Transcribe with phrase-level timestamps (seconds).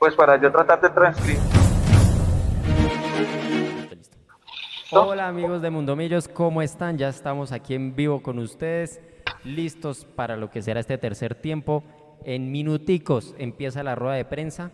[0.00, 1.38] pues para yo tratar de transcribir.
[4.92, 6.96] Hola amigos de Mundo Millos, ¿cómo están?
[6.96, 8.98] Ya estamos aquí en vivo con ustedes,
[9.44, 11.84] listos para lo que será este tercer tiempo.
[12.24, 14.70] En minuticos empieza la rueda de prensa,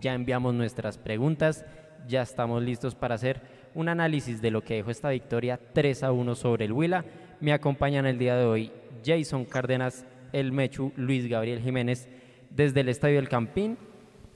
[0.00, 1.64] ya enviamos nuestras preguntas,
[2.08, 3.42] ya estamos listos para hacer
[3.74, 7.04] un análisis de lo que dejó esta victoria 3 a 1 sobre el Huila.
[7.38, 8.72] Me acompañan el día de hoy
[9.06, 12.08] Jason Cárdenas, el Mechu, Luis Gabriel Jiménez,
[12.50, 13.78] desde el Estadio del Campín.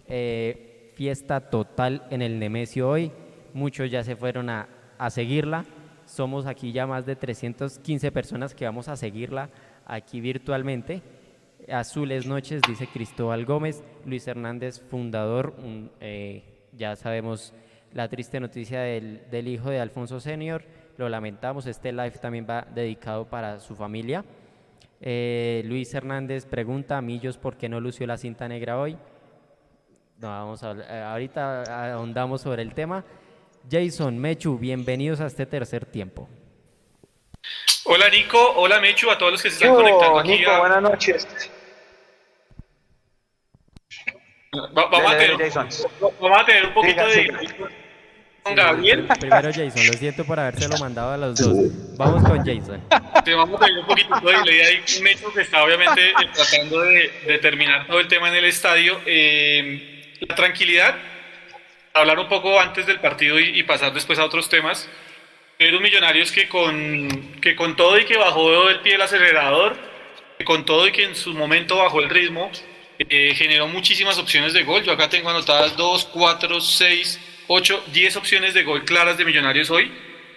[0.08, 3.12] Eh, fiesta total en el Nemesio hoy.
[3.54, 5.64] Muchos ya se fueron a, a seguirla.
[6.06, 9.50] Somos aquí ya más de 315 personas que vamos a seguirla
[9.86, 11.02] aquí virtualmente.
[11.70, 15.54] Azules Noches, dice Cristóbal Gómez, Luis Hernández, fundador,
[16.00, 16.42] eh,
[16.72, 17.52] ya sabemos
[17.92, 20.62] la triste noticia del, del, hijo de Alfonso Senior,
[20.96, 24.24] lo lamentamos, este live también va dedicado para su familia.
[25.00, 28.96] Eh, Luis Hernández pregunta a Millos por qué no lució la cinta negra hoy.
[30.18, 33.04] No, vamos a, eh, ahorita ahondamos sobre el tema.
[33.70, 36.28] Jason, Mechu, bienvenidos a este tercer tiempo.
[37.84, 40.30] Hola Nico, hola Mechu, a todos los que se están conectando aquí.
[40.30, 40.58] Nico, a...
[40.58, 41.28] buenas noches.
[44.56, 45.52] Va, vamos, a tener,
[46.20, 47.68] vamos, a tener, un poquito de
[48.42, 49.06] con Gabriel.
[49.20, 51.96] Primero Jason, lo siento por habérselo mandado a los dos.
[51.96, 52.82] Vamos con Jason.
[53.24, 56.80] Sí, vamos a tener un poquito de delay ahí con Mechu que está obviamente tratando
[56.80, 58.98] de, de, terminar todo el tema en el estadio.
[59.06, 60.96] Eh, la tranquilidad,
[61.94, 64.88] hablar un poco antes del partido y, y pasar después a otros temas.
[65.58, 67.08] Pero Millonarios que con,
[67.42, 69.76] que con todo y que bajó el pie del acelerador,
[70.38, 72.50] que con todo y que en su momento bajó el ritmo,
[73.00, 74.84] eh, generó muchísimas opciones de gol.
[74.84, 79.68] Yo acá tengo anotadas 2, 4, 6, 8, 10 opciones de gol claras de Millonarios
[79.70, 79.90] hoy,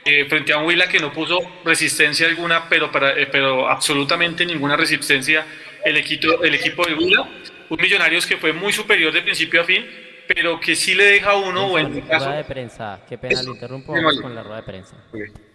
[0.06, 4.44] eh, frente a un Huila que no puso resistencia alguna, pero, para, eh, pero absolutamente
[4.44, 5.46] ninguna resistencia
[5.86, 7.30] el equipo, el equipo de Huila.
[7.72, 9.86] Un Millonarios que fue muy superior de principio a fin,
[10.28, 12.26] pero que sí le deja a uno, o en mi caso...
[12.26, 14.98] Rueda de prensa, qué pena, lo interrumpo, vamos con la rueda de prensa.
[15.08, 15.51] Okay.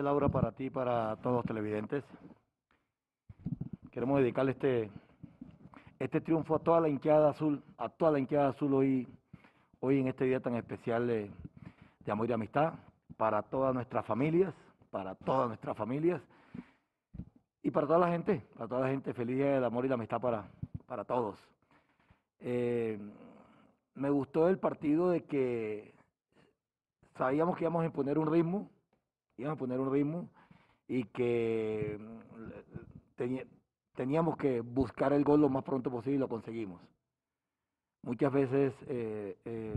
[0.00, 2.04] Laura, para ti para todos los televidentes.
[3.90, 4.90] Queremos dedicarle este,
[5.98, 9.06] este triunfo a toda la hinchada azul, a toda la hinchada azul hoy,
[9.80, 11.30] hoy en este día tan especial de,
[12.04, 12.74] de amor y amistad,
[13.18, 14.54] para todas nuestras familias,
[14.90, 16.22] para todas nuestras familias
[17.62, 19.94] y para toda la gente, para toda la gente, feliz día del amor y la
[19.94, 20.48] amistad para,
[20.86, 21.38] para todos.
[22.40, 22.98] Eh,
[23.94, 25.94] me gustó el partido de que
[27.16, 28.70] sabíamos que íbamos a imponer un ritmo,
[29.42, 30.28] íbamos a poner un ritmo
[30.88, 31.98] y que
[33.16, 33.44] tenía,
[33.94, 36.80] teníamos que buscar el gol lo más pronto posible y lo conseguimos.
[38.02, 39.74] Muchas veces eh, eh,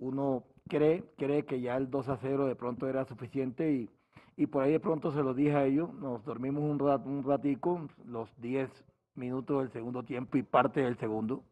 [0.00, 3.90] uno cree, cree que ya el 2 a 0 de pronto era suficiente y,
[4.36, 7.22] y por ahí de pronto se lo dije a ellos, nos dormimos un, rat, un
[7.22, 8.70] ratico, los 10
[9.14, 11.42] minutos del segundo tiempo y parte del segundo.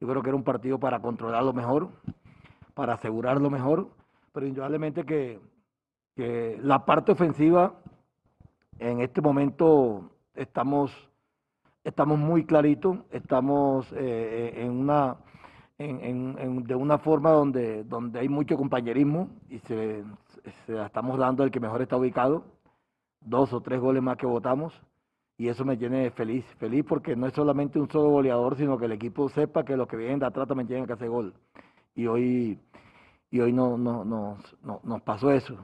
[0.00, 1.88] Yo creo que era un partido para controlarlo mejor,
[2.74, 3.90] para asegurarlo mejor,
[4.32, 5.40] pero indudablemente que,
[6.14, 7.74] que la parte ofensiva
[8.78, 10.92] en este momento estamos
[11.82, 15.16] estamos muy claritos, estamos eh, en una
[15.76, 20.04] en, en, de una forma donde donde hay mucho compañerismo y se,
[20.66, 22.44] se la estamos dando al que mejor está ubicado,
[23.20, 24.72] dos o tres goles más que votamos
[25.36, 28.84] y eso me tiene feliz, feliz porque no es solamente un solo goleador, sino que
[28.84, 31.34] el equipo sepa que los que vienen de atrás también tienen que hacer gol.
[31.94, 32.58] Y hoy
[33.30, 35.56] y hoy no, no, no, no nos pasó eso.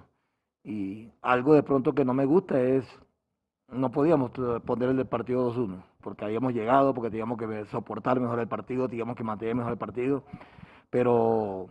[0.65, 2.85] Y algo de pronto que no me gusta es,
[3.69, 4.31] no podíamos
[4.65, 9.17] poner el partido 2-1, porque habíamos llegado, porque teníamos que soportar mejor el partido, teníamos
[9.17, 10.23] que mantener mejor el partido,
[10.91, 11.69] pero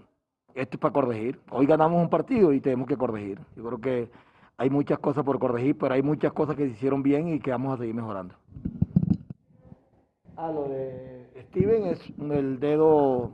[0.55, 1.39] esto es para corregir.
[1.51, 3.39] Hoy ganamos un partido y tenemos que corregir.
[3.55, 4.11] Yo creo que
[4.57, 7.51] hay muchas cosas por corregir, pero hay muchas cosas que se hicieron bien y que
[7.51, 8.35] vamos a seguir mejorando.
[10.35, 13.31] Ah, lo de Steven es el dedo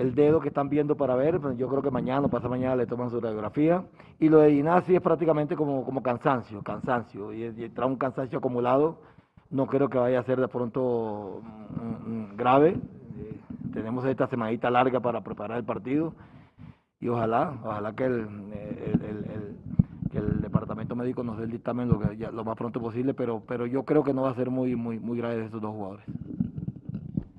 [0.00, 2.74] el dedo que están viendo para ver, pues yo creo que mañana o pasa mañana
[2.74, 3.84] le toman su radiografía.
[4.18, 8.38] Y lo de Inasi es prácticamente como, como cansancio, cansancio, y, y trae un cansancio
[8.38, 8.98] acumulado,
[9.50, 11.42] no creo que vaya a ser de pronto
[12.06, 12.70] mm, grave.
[12.70, 13.40] Eh,
[13.74, 16.14] tenemos esta semanita larga para preparar el partido
[16.98, 19.56] y ojalá, ojalá que el, el, el,
[20.10, 23.12] que el departamento médico nos dé el dictamen lo, que, ya, lo más pronto posible,
[23.12, 25.60] pero, pero yo creo que no va a ser muy, muy, muy grave de estos
[25.60, 26.06] dos jugadores.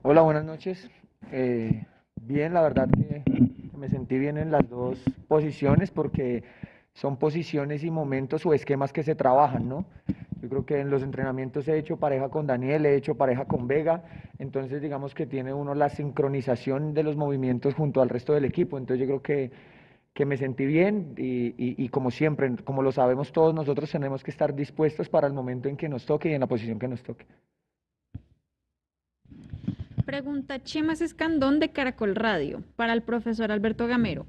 [0.03, 0.89] Hola, buenas noches.
[1.31, 1.87] eh,
[2.31, 3.23] bien, la verdad que
[3.77, 6.43] me sentí bien en las dos posiciones porque
[6.93, 9.85] son posiciones y momentos o esquemas que se trabajan, ¿no?
[10.41, 13.67] Yo creo que en los entrenamientos he hecho pareja con Daniel, he hecho pareja con
[13.67, 14.03] Vega,
[14.39, 18.77] entonces digamos que tiene uno la sincronización de los movimientos junto al resto del equipo,
[18.77, 19.51] entonces yo creo que,
[20.13, 24.31] que me sentí bien y, y, como siempre, como lo sabemos todos, nosotros tenemos que
[24.31, 27.03] estar dispuestos para el momento en que nos toque y en la posición que nos
[27.03, 27.25] toque.
[30.05, 34.25] Pregunta Chemas Escandón de Caracol Radio para el profesor Alberto Gamero.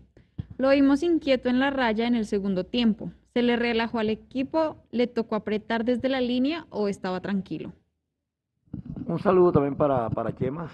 [0.58, 3.10] Lo vimos inquieto en la raya en el segundo tiempo.
[3.32, 4.76] ¿Se le relajó al equipo?
[4.90, 7.72] ¿Le tocó apretar desde la línea o estaba tranquilo?
[9.06, 10.70] Un saludo también para, para Chemas.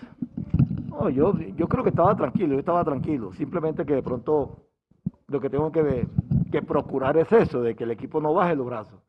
[1.15, 3.33] yo, yo creo que estaba tranquilo, yo estaba tranquilo.
[3.35, 4.69] Simplemente que de pronto
[5.29, 6.09] lo que tengo que,
[6.51, 9.01] que procurar es eso, de que el equipo no baje los brazos.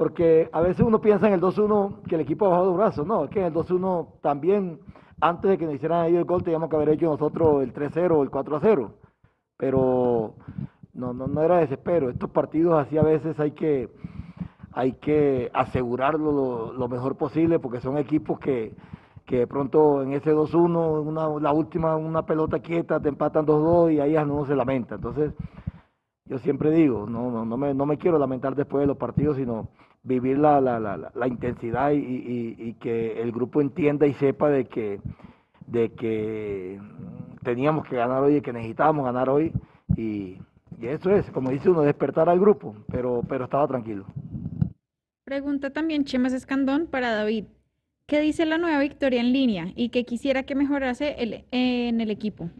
[0.00, 3.06] Porque a veces uno piensa en el 2-1 que el equipo ha bajado los brazos.
[3.06, 4.80] No, es que en el 2-1 también,
[5.20, 8.10] antes de que nos hicieran ellos el gol, teníamos que haber hecho nosotros el 3-0
[8.12, 8.92] o el 4-0.
[9.58, 10.36] Pero
[10.94, 12.08] no, no, no era desespero.
[12.08, 13.90] Estos partidos así a veces hay que,
[14.72, 18.74] hay que asegurarlo lo, mejor posible porque son equipos que,
[19.26, 24.00] que de pronto en ese 2-1, la última, una pelota quieta, te empatan 2-2 y
[24.00, 24.94] ahí no se lamenta.
[24.94, 25.34] Entonces,
[26.24, 29.36] yo siempre digo, no, no, no, me, no me quiero lamentar después de los partidos,
[29.36, 29.68] sino
[30.02, 34.64] vivir la, la, la, la intensidad y, y, que el grupo entienda y sepa de
[34.64, 35.00] que,
[35.66, 36.80] de que
[37.42, 39.52] teníamos que ganar hoy y que necesitábamos ganar hoy
[39.96, 40.38] y,
[40.80, 44.06] y eso es, como dice uno, despertar al grupo, pero, pero estaba tranquilo.
[45.24, 47.44] Pregunta también Chemas Escandón para David.
[48.06, 52.10] ¿Qué dice la nueva victoria en línea y qué quisiera que mejorase el, en el
[52.10, 52.50] equipo?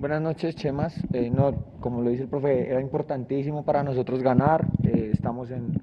[0.00, 0.98] Buenas noches, Chemas.
[1.12, 4.64] Eh, no, como lo dice el profe, era importantísimo para nosotros ganar.
[4.82, 5.74] Eh, estamos en,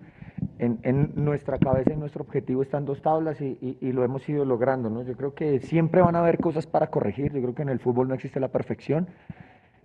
[0.57, 4.27] en, en, nuestra cabeza y nuestro objetivo están dos tablas y, y, y, lo hemos
[4.27, 4.89] ido logrando.
[4.89, 5.03] ¿no?
[5.03, 7.31] Yo creo que siempre van a haber cosas para corregir.
[7.31, 9.07] Yo creo que en el fútbol no existe la perfección.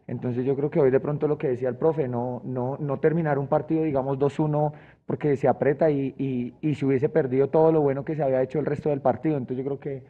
[0.06, 3.00] Entonces yo creo que hoy de pronto lo que decía el profe, no, no, no
[3.00, 4.72] terminar un partido, digamos 2-1,
[5.04, 8.40] porque se aprieta y, y, y, se hubiese perdido todo lo bueno que se había
[8.40, 9.36] hecho el resto del partido.
[9.36, 10.04] Entonces yo creo que,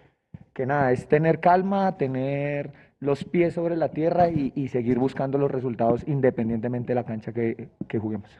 [0.52, 5.36] que nada, es tener calma, tener los pies sobre la tierra y, y seguir buscando
[5.36, 8.30] los resultados independientemente de la cancha que, que juguemos.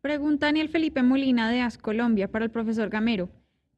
[0.00, 3.28] Pregunta Daniel Felipe Molina de AS Colombia para el profesor Gamero.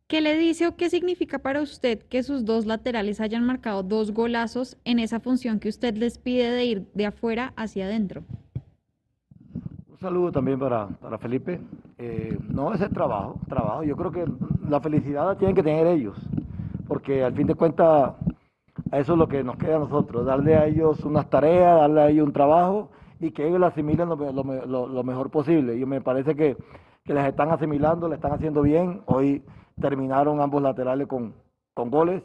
[0.07, 4.13] ¿Qué le dice o qué significa para usted que sus dos laterales hayan marcado dos
[4.13, 8.23] golazos en esa función que usted les pide de ir de afuera hacia adentro?
[9.91, 11.61] Un saludo también para, para Felipe.
[11.99, 13.83] Eh, no, es el trabajo, trabajo.
[13.83, 14.25] Yo creo que
[14.69, 16.17] la felicidad la tienen que tener ellos,
[16.87, 18.13] porque al fin de cuentas
[18.93, 22.09] eso es lo que nos queda a nosotros, darle a ellos unas tareas, darle a
[22.09, 22.91] ellos un trabajo
[23.21, 25.77] y que ellos la asimilen lo, lo, lo, mejor posible.
[25.77, 26.57] Y me parece que,
[27.05, 29.03] que les están asimilando, le están haciendo bien.
[29.07, 29.43] Hoy
[29.81, 31.35] terminaron ambos laterales con,
[31.75, 32.23] con goles,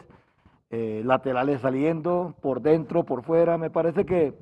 [0.70, 3.58] eh, laterales saliendo por dentro, por fuera.
[3.58, 4.34] Me parece que,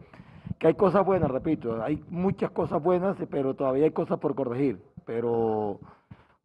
[0.60, 4.80] que hay cosas buenas, repito, hay muchas cosas buenas, pero todavía hay cosas por corregir.
[5.06, 5.80] Pero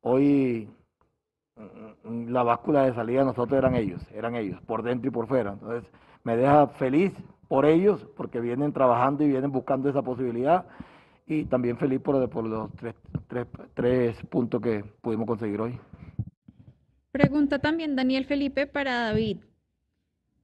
[0.01, 0.69] hoy
[2.05, 5.53] la báscula de salida de nosotros eran ellos, eran ellos, por dentro y por fuera.
[5.53, 5.91] Entonces
[6.25, 7.13] me deja feliz
[7.49, 10.67] por ellos, porque vienen trabajando y vienen buscando esa posibilidad,
[11.27, 12.95] y también feliz por, por los tres,
[13.29, 15.79] tres, tres puntos que pudimos conseguir hoy.
[17.13, 19.39] Pregunta también Daniel Felipe para David.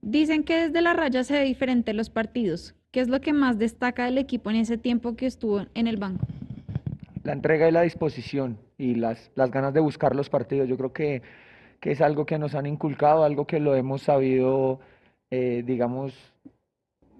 [0.00, 2.74] Dicen que desde la raya se ve diferente los partidos.
[2.90, 5.96] ¿Qué es lo que más destaca del equipo en ese tiempo que estuvo en el
[5.96, 6.26] banco?
[7.24, 10.68] La entrega y la disposición y las, las ganas de buscar los partidos.
[10.68, 11.22] Yo creo que,
[11.78, 14.80] que es algo que nos han inculcado, algo que lo hemos sabido,
[15.30, 16.12] eh, digamos,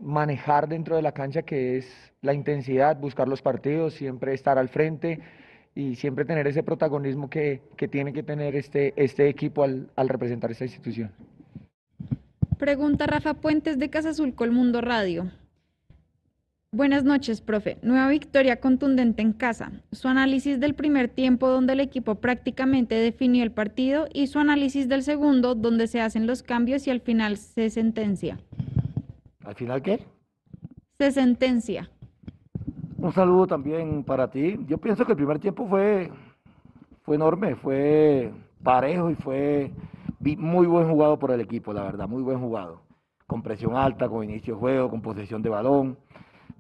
[0.01, 4.71] manejar dentro de la cancha, que es la intensidad, buscar los partidos, siempre estar al
[4.71, 5.21] frente
[5.73, 10.09] y siempre tener ese protagonismo que, que tiene que tener este, este equipo al, al,
[10.09, 11.13] representar esta institución.
[12.59, 15.31] Pregunta Rafa Puentes de Casa Azul Colmundo Radio.
[16.75, 17.77] Buenas noches, profe.
[17.83, 19.73] Nueva victoria contundente en casa.
[19.91, 24.89] Su análisis del primer tiempo donde el equipo prácticamente definió el partido y su análisis
[24.89, 28.39] del segundo donde se hacen los cambios y al final se sentencia.
[29.45, 30.03] ¿Al final qué?
[30.99, 31.91] Se sentencia.
[32.97, 34.59] Un saludo también para ti.
[34.67, 36.11] Yo pienso que el primer tiempo fue,
[37.03, 39.71] fue enorme, fue parejo y fue
[40.21, 42.81] muy buen jugado por el equipo, la verdad, muy buen jugado.
[43.27, 45.99] Con presión alta, con inicio de juego, con posesión de balón,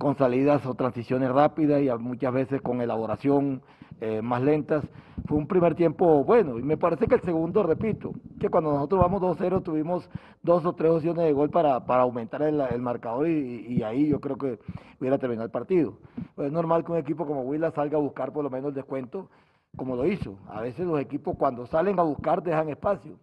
[0.03, 3.63] con salidas o transiciones rápidas y muchas veces con elaboración
[4.01, 4.85] eh, más lentas.
[5.27, 9.01] Fue un primer tiempo bueno y me parece que el segundo, repito, que cuando nosotros
[9.01, 10.11] vamos 2-0 tuvimos
[10.43, 14.37] dos o tres opciones de gol para, para aumentar el, marcador y, ahí yo creo
[14.37, 14.59] que
[14.99, 15.99] hubiera terminado el partido.
[16.35, 18.75] Pues es normal que un equipo como Huila salga a buscar por lo menos el
[18.75, 19.29] descuento
[19.77, 20.37] como lo hizo.
[20.49, 23.21] A veces los equipos cuando salen a buscar dejan espacio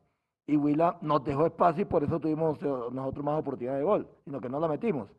[0.48, 4.40] y Huila nos dejó espacio y por eso tuvimos nosotros más oportunidad de gol, sino
[4.40, 5.10] que no la metimos.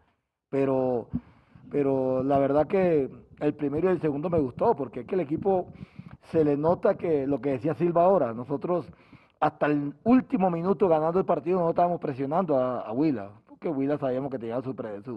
[0.49, 1.07] Pero,
[1.71, 3.09] pero la verdad que
[3.41, 5.69] el primero y el segundo me gustó, porque es que el equipo
[6.31, 8.87] se le nota que lo que decía Silva ahora, nosotros
[9.41, 14.31] hasta el último minuto ganando el partido no estábamos presionando a, Huila, porque Huila sabíamos
[14.31, 14.75] que tenía su,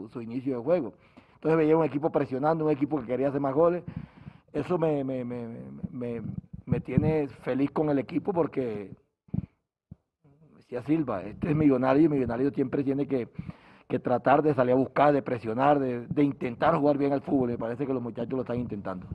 [0.09, 0.93] su, inicio de juego.
[1.35, 3.83] Entonces veía un equipo presionando, un equipo que quería hacer más goles.
[4.53, 6.21] Eso me, me, me,
[6.65, 8.91] me tiene feliz con el equipo porque,
[10.55, 13.27] decía Silva, este es millonario y millonario siempre tiene que,
[13.87, 17.49] que tratar de salir a buscar, de presionar, de, de intentar jugar bien al fútbol.
[17.49, 19.07] Me parece que los muchachos lo están intentando.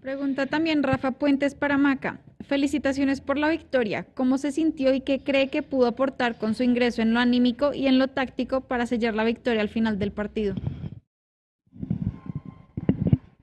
[0.00, 2.20] Pregunta también Rafa Puentes para Maca.
[2.40, 4.06] Felicitaciones por la victoria.
[4.14, 7.74] ¿Cómo se sintió y qué cree que pudo aportar con su ingreso en lo anímico
[7.74, 10.54] y en lo táctico para sellar la victoria al final del partido?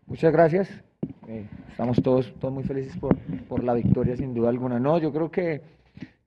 [0.08, 0.84] Muchas gracias.
[1.28, 3.16] Eh, estamos todos, todos muy felices por,
[3.48, 4.80] por, la victoria, sin duda alguna.
[4.80, 5.62] No, yo creo que,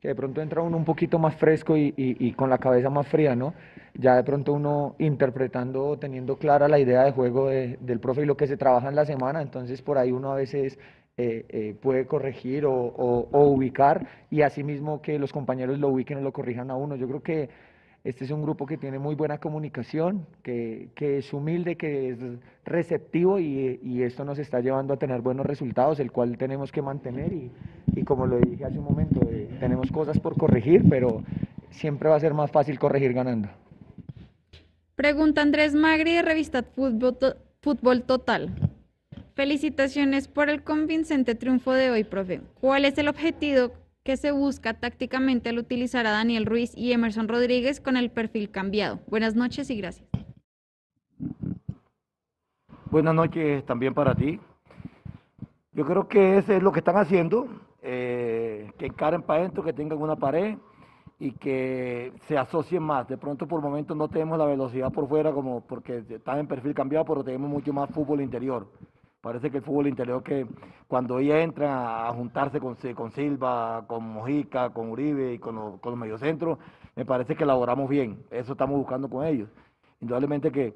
[0.00, 2.90] que de pronto entra uno un poquito más fresco y, y, y con la cabeza
[2.90, 3.54] más fría, ¿no?
[3.94, 8.36] ya de pronto uno interpretando, teniendo clara la idea de juego del profe y lo
[8.36, 10.78] que se trabaja en la semana, entonces por ahí uno a veces
[11.16, 16.32] eh, eh, puede corregir o, ubicar y asimismo que los compañeros lo ubiquen o lo
[16.32, 16.96] corrijan a uno.
[16.96, 17.50] Yo creo que
[18.02, 22.18] este es un grupo que tiene muy buena comunicación, que, es humilde, que es
[22.64, 27.32] receptivo y, esto nos está llevando a tener buenos resultados, el cual tenemos que mantener
[27.32, 27.50] y,
[28.04, 31.22] como lo dije hace un momento, eh, tenemos cosas por corregir, pero
[31.70, 33.48] siempre va a ser más fácil corregir ganando.
[34.96, 38.50] Pregunta Andrés Magri de Revista Fútbol, Total.
[39.34, 42.42] Felicitaciones por el convincente triunfo de hoy, profe.
[42.60, 47.28] ¿Cuál es el objetivo que se busca tácticamente al utilizar a Daniel Ruiz y Emerson
[47.28, 49.00] Rodríguez con el perfil cambiado?
[49.06, 50.06] Buenas noches y gracias.
[52.90, 54.38] Buenas noches también para ti.
[55.72, 57.48] Yo creo que ese es lo que están haciendo,
[57.82, 60.56] eh, que encaren para adentro, que tengan una pared
[61.18, 63.06] y que se asocien más.
[63.08, 66.74] De pronto por momentos no tenemos la velocidad por fuera como porque están en perfil
[66.74, 68.66] cambiado, pero tenemos mucho más fútbol interior.
[69.20, 70.46] Parece que el fútbol interior que
[70.88, 75.80] cuando ella entra a juntarse con, con Silva, con Mojica, con Uribe y con, los,
[75.80, 76.58] con los mediocentros,
[76.96, 78.24] me parece que elaboramos bien.
[78.30, 79.50] Eso estamos buscando con ellos.
[80.00, 80.74] Indudablemente que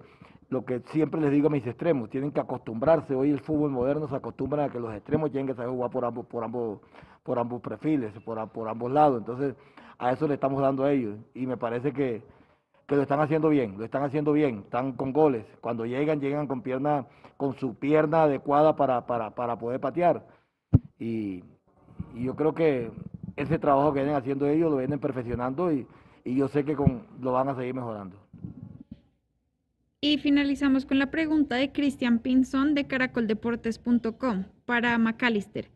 [0.55, 4.07] lo que siempre les digo a mis extremos, tienen que acostumbrarse, hoy el fútbol moderno
[4.07, 6.81] se acostumbra a que los extremos tienen que saber jugar por ambos, por ambos,
[7.25, 9.19] por ambos perfiles, por, ambos lados.
[9.19, 9.57] Entonces,
[9.99, 11.19] a eso le estamos dando a ellos.
[11.35, 12.23] Y me parece que,
[12.87, 15.45] lo están haciendo bien, lo están haciendo bien, están con goles.
[15.61, 17.07] Cuando llegan, llegan con pierna,
[17.37, 20.25] con su pierna adecuada para, poder patear.
[21.01, 21.43] Y,
[22.15, 22.93] yo creo que
[23.35, 25.85] ese trabajo que vienen haciendo ellos lo vienen perfeccionando y,
[26.25, 28.24] yo sé que con, lo van a seguir mejorando.
[30.05, 35.71] Y finalizamos con la pregunta de Cristian Pinzón de caracoldeportes.com para McAllister.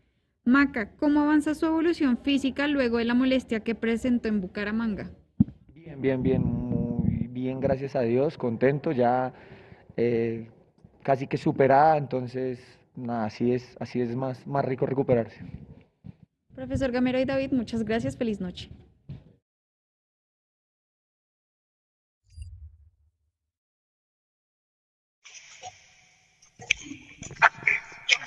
[0.45, 5.11] Maca, ¿cómo avanza su evolución física luego de la molestia que presentó en Bucaramanga?
[5.73, 9.33] Bien, bien, bien, muy bien, gracias a Dios, contento, ya
[9.97, 10.51] eh,
[11.03, 12.61] casi que superada, entonces
[12.97, 15.41] nada, así es, así es más, más rico recuperarse.
[16.55, 18.69] Profesor Gamero y David, muchas gracias, feliz noche.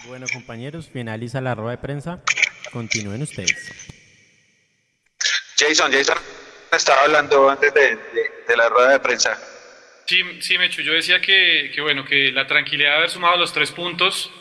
[0.05, 2.24] Bueno, compañeros, finaliza la rueda de prensa.
[2.72, 3.72] Continúen ustedes.
[5.58, 6.17] Jason, Jason
[6.72, 7.98] estaba hablando antes de,
[8.55, 9.38] la rueda de prensa.
[10.05, 13.72] Sí, sí, Mechu, yo decía que, bueno, que la tranquilidad de haber sumado los tres
[13.72, 14.31] puntos,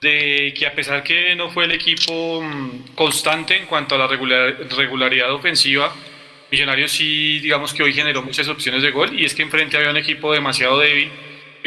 [0.00, 4.06] de que a pesar que no fue el equipo mm, constante en cuanto a la
[4.06, 5.94] regularidad ofensiva,
[6.50, 9.90] Millonarios sí, digamos que hoy generó muchas opciones de gol y es que enfrente había
[9.90, 11.10] un equipo demasiado débil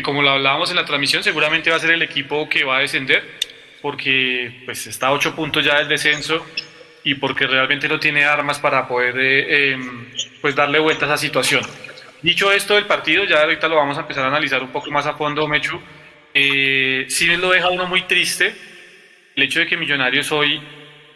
[0.04, 2.82] como lo hablábamos en la transmisión, seguramente va a ser el equipo que va a
[2.82, 3.24] descender,
[3.82, 6.46] porque pues está a ocho puntos ya del descenso
[7.04, 10.10] y porque realmente no tiene armas para poder eh, em,
[10.42, 11.62] pues darle vuelta a esa situación.
[12.22, 15.06] Dicho esto del partido, ya ahorita lo vamos a empezar a analizar un poco más
[15.06, 15.80] a fondo, Mechu.
[16.34, 18.54] Eh, sí lo deja uno muy triste
[19.38, 20.60] el hecho de que Millonarios hoy,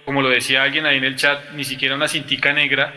[0.05, 2.93] como lo decía alguien ahí en el chat, ni siquiera una cintica negra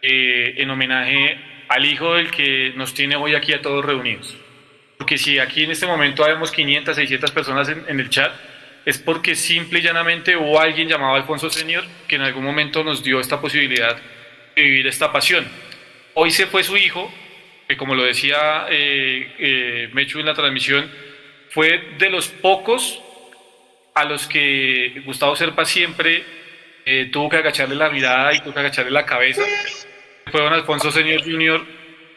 [0.00, 1.36] eh, en homenaje
[1.68, 4.36] al hijo del que nos tiene hoy aquí a todos reunidos.
[4.96, 8.32] Porque si aquí en este momento vemos 500, 600 personas en, el chat,
[8.84, 13.02] es porque simple y llanamente hubo alguien llamado Alfonso Senior que en algún momento nos
[13.02, 13.96] dio esta posibilidad
[14.54, 15.46] de vivir esta pasión.
[16.14, 17.12] Hoy se fue su hijo,
[17.68, 20.90] que como lo decía eh, eh, Mechu en la transmisión,
[21.50, 23.02] fue de los pocos
[23.94, 26.24] a los que Gustavo Serpa siempre
[26.84, 29.42] eh, tuvo que agacharle la mirada y tuvo que agacharle la cabeza.
[30.30, 31.66] Fue don Alfonso Senior Jr.,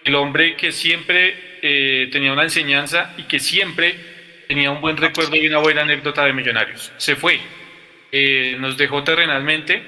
[0.03, 3.96] el hombre que siempre eh, tenía una enseñanza y que siempre
[4.48, 6.92] tenía un buen recuerdo y una buena anécdota de Millonarios.
[6.98, 7.39] Se fue,
[8.12, 9.84] eh, nos dejó terrenalmente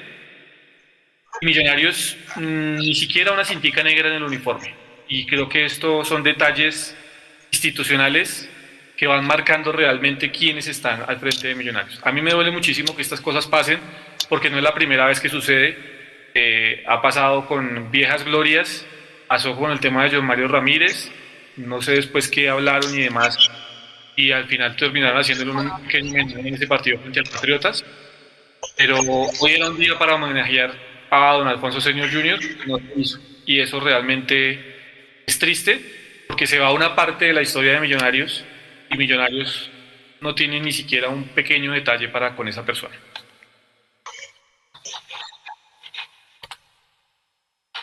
[1.42, 4.74] Millonarios mm, ni siquiera una cintica negra en el uniforme.
[5.08, 6.96] Y creo que estos son detalles
[7.51, 8.50] institucionales
[8.96, 12.00] que van marcando realmente quiénes están al frente de Millonarios.
[12.04, 13.80] A mí me duele muchísimo que estas cosas pasen
[14.30, 15.75] porque no es la primera vez que sucede.
[16.36, 18.86] Eh, ha pasado con viejas glorias,
[19.28, 21.12] pasó con el tema de John Mario Ramírez,
[21.58, 23.38] no sé después qué hablaron y demás,
[24.15, 27.84] y al final terminaron haciéndole un pequeño en ese partido frente a Patriotas.
[28.77, 30.74] Pero hoy era un día para homenajear
[31.10, 33.20] a don Alfonso Señor Jr., no hizo.
[33.46, 35.81] Y eso realmente es triste,
[36.27, 38.46] porque se va una parte de la historia de Millonarios
[38.89, 39.70] y Millonarios
[40.22, 42.96] no tiene ni siquiera un pequeño detalle para con esa persona.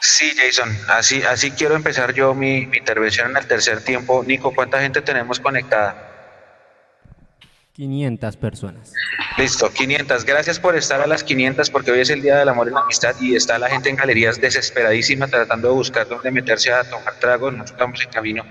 [0.00, 4.22] Sí, Jason, así, así quiero empezar yo mi, mi intervención en el tercer tiempo.
[4.24, 6.08] Nico, ¿cuánta gente tenemos conectada?
[7.78, 8.92] 500 personas.
[9.36, 10.24] Listo, 500.
[10.24, 12.80] Gracias por estar a las 500 porque hoy es el Día del Amor y la
[12.80, 17.14] Amistad y está la gente en galerías desesperadísima tratando de buscar dónde meterse a tomar
[17.20, 17.52] tragos.
[17.52, 18.44] Nosotros estamos en camino.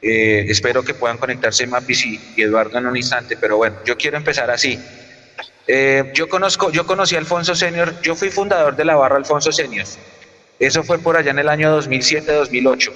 [0.00, 3.98] Eh, espero que puedan conectarse Mapis y, y, Eduardo en un instante, pero bueno, yo
[3.98, 4.78] quiero empezar así.
[5.66, 9.52] Eh, yo conozco, yo conocí a Alfonso Senior, yo fui fundador de la barra Alfonso
[9.52, 9.86] Senior.
[10.58, 12.92] Eso fue por allá en el año 2007-2008.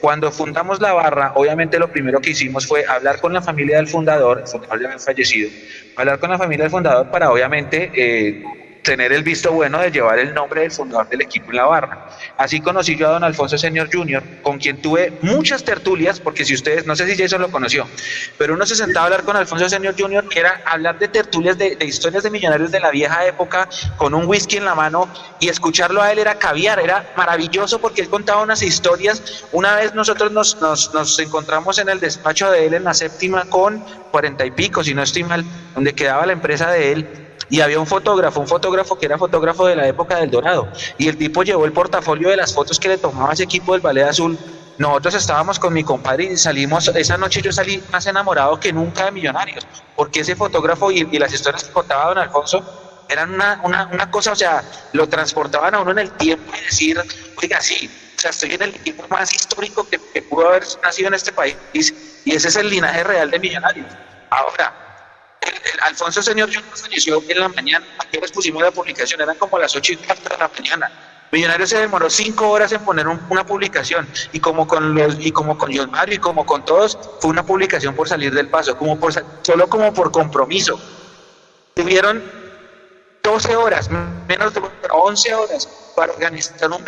[0.00, 3.88] Cuando fundamos la barra, obviamente lo primero que hicimos fue hablar con la familia del
[3.88, 5.50] fundador, el fundador fallecido,
[5.96, 8.44] hablar con la familia del fundador para obviamente eh,
[8.82, 12.08] tener el visto bueno de llevar el nombre del fundador del equipo en la barra.
[12.36, 16.54] Así conocí yo a don Alfonso Señor Jr., con quien tuve muchas tertulias, porque si
[16.54, 17.86] ustedes, no sé si Jason lo conoció,
[18.38, 21.58] pero uno se sentaba a hablar con Alfonso Señor Jr., que era hablar de tertulias
[21.58, 25.08] de, de historias de millonarios de la vieja época, con un whisky en la mano,
[25.40, 29.44] y escucharlo a él era caviar, era maravilloso porque él contaba unas historias.
[29.52, 33.44] Una vez nosotros nos, nos, nos encontramos en el despacho de él en la séptima
[33.44, 37.60] con cuarenta y pico, si no estoy mal, donde quedaba la empresa de él, y
[37.60, 41.16] había un fotógrafo, un fotógrafo que era fotógrafo de la época del Dorado, y el
[41.16, 44.38] tipo llevó el portafolio de las fotos que le tomaba ese equipo del Ballet Azul.
[44.76, 49.06] Nosotros estábamos con mi compadre y salimos, esa noche yo salí más enamorado que nunca
[49.06, 52.62] de Millonarios, porque ese fotógrafo y, y las historias que contaba don Alfonso
[53.08, 56.64] eran una, una, una, cosa, o sea, lo transportaban a uno en el tiempo y
[56.64, 57.00] decir,
[57.42, 61.08] oiga, sí, o sea, estoy en el equipo más histórico que, que pudo haber nacido
[61.08, 63.86] en este país, y ese es el linaje real de Millonarios.
[64.30, 64.87] Ahora,
[65.82, 69.74] Alfonso Señor Junior falleció en la mañana, aquí les pusimos la publicación, eran como las
[69.74, 70.92] 8 y 4 de la mañana.
[71.30, 75.30] Millonarios se demoró cinco horas en poner un, una publicación y como con los y
[75.30, 78.98] como con John y como con todos fue una publicación por salir del paso, como
[78.98, 80.80] por solo como por compromiso.
[81.74, 82.22] Tuvieron
[83.22, 83.90] 12 horas,
[84.26, 86.82] menos de 11 horas para organizar un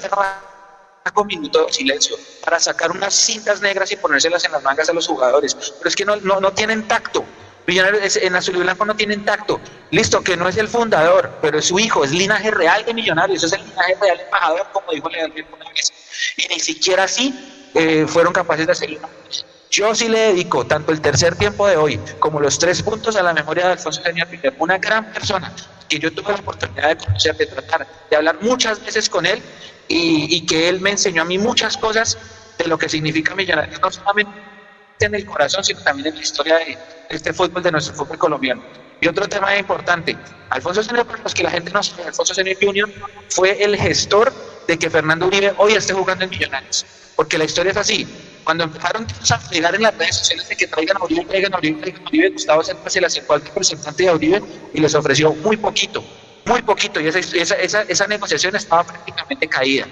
[1.12, 4.92] con minuto de silencio, para sacar unas cintas negras y ponérselas en las mangas a
[4.92, 5.54] los jugadores.
[5.54, 7.24] Pero es que no, no, no tienen tacto.
[7.66, 9.60] Millonarios en azul y blanco no tienen tacto.
[9.90, 13.44] Listo, que no es el fundador, pero es su hijo, es linaje real de Millonarios,
[13.44, 15.92] es el linaje real embajador, como dijo Leandro una vez.
[16.36, 17.34] Y ni siquiera así
[17.74, 19.00] eh, fueron capaces de hacerlo.
[19.70, 23.22] Yo sí le dedico tanto el tercer tiempo de hoy como los tres puntos a
[23.22, 25.52] la memoria de Alfonso Peña Piquer, una gran persona
[25.88, 29.40] que yo tuve la oportunidad de conocer, de tratar, de hablar muchas veces con él
[29.86, 32.18] y, y que él me enseñó a mí muchas cosas
[32.58, 34.32] de lo que significa Millonarios, no solamente
[35.06, 38.62] en el corazón, sino también en la historia de este fútbol, de nuestro fútbol colombiano.
[39.00, 40.16] Y otro tema importante,
[40.50, 42.90] Alfonso Senior, para los que la gente no sabe, Alfonso Senior Junior
[43.30, 44.32] fue el gestor
[44.66, 46.84] de que Fernando Uribe hoy esté jugando en Millonarios.
[47.16, 48.06] Porque la historia es así.
[48.44, 51.58] Cuando empezaron a llegar en las redes sociales de que traigan a Uribe, traigan a
[51.58, 54.94] Uribe, traigan a Uribe, Gustavo Serpa se le acercó al representante de Uribe y les
[54.94, 56.02] ofreció muy poquito,
[56.46, 57.00] muy poquito.
[57.00, 59.86] Y esa, esa, esa, esa negociación estaba prácticamente caída.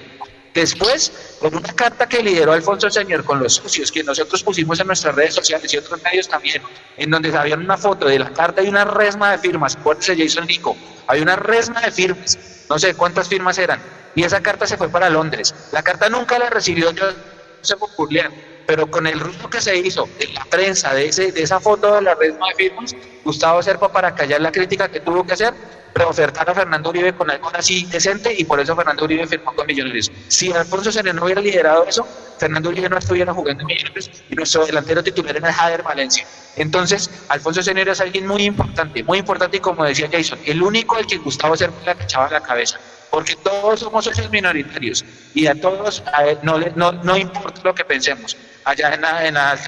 [0.55, 4.87] Después, con una carta que lideró Alfonso Señor con los socios que nosotros pusimos en
[4.87, 6.63] nuestras redes sociales y otros medios también,
[6.97, 10.47] en donde había una foto de la carta y una resma de firmas, acuérdense Jason
[10.47, 13.81] Nico, hay una resma de firmas, no sé cuántas firmas eran,
[14.15, 15.55] y esa carta se fue para Londres.
[15.73, 18.33] La carta nunca la recibió Joseph Burleán,
[18.67, 21.95] pero con el ruido que se hizo en la prensa de, ese, de esa foto
[21.95, 25.55] de la resma de firmas, Gustavo Serpa, para callar la crítica que tuvo que hacer,
[25.99, 29.67] reofertar a Fernando Uribe con algo así decente y por eso Fernando Uribe firmó con
[29.67, 30.11] Millonarios.
[30.29, 32.07] Si Alfonso Sene no hubiera liderado eso,
[32.39, 36.25] Fernando Uribe no estuviera jugando en Millonarios y nuestro delantero titular era Jader Valencia.
[36.57, 40.97] Entonces, Alfonso Senero es alguien muy importante, muy importante y como decía Jason, el único
[40.97, 42.79] al que Gustavo Serpa le echaba la cabeza.
[43.11, 47.75] Porque todos somos socios minoritarios y a todos a él, no, no, no importa lo
[47.75, 48.37] que pensemos.
[48.65, 49.59] Allá en la, en la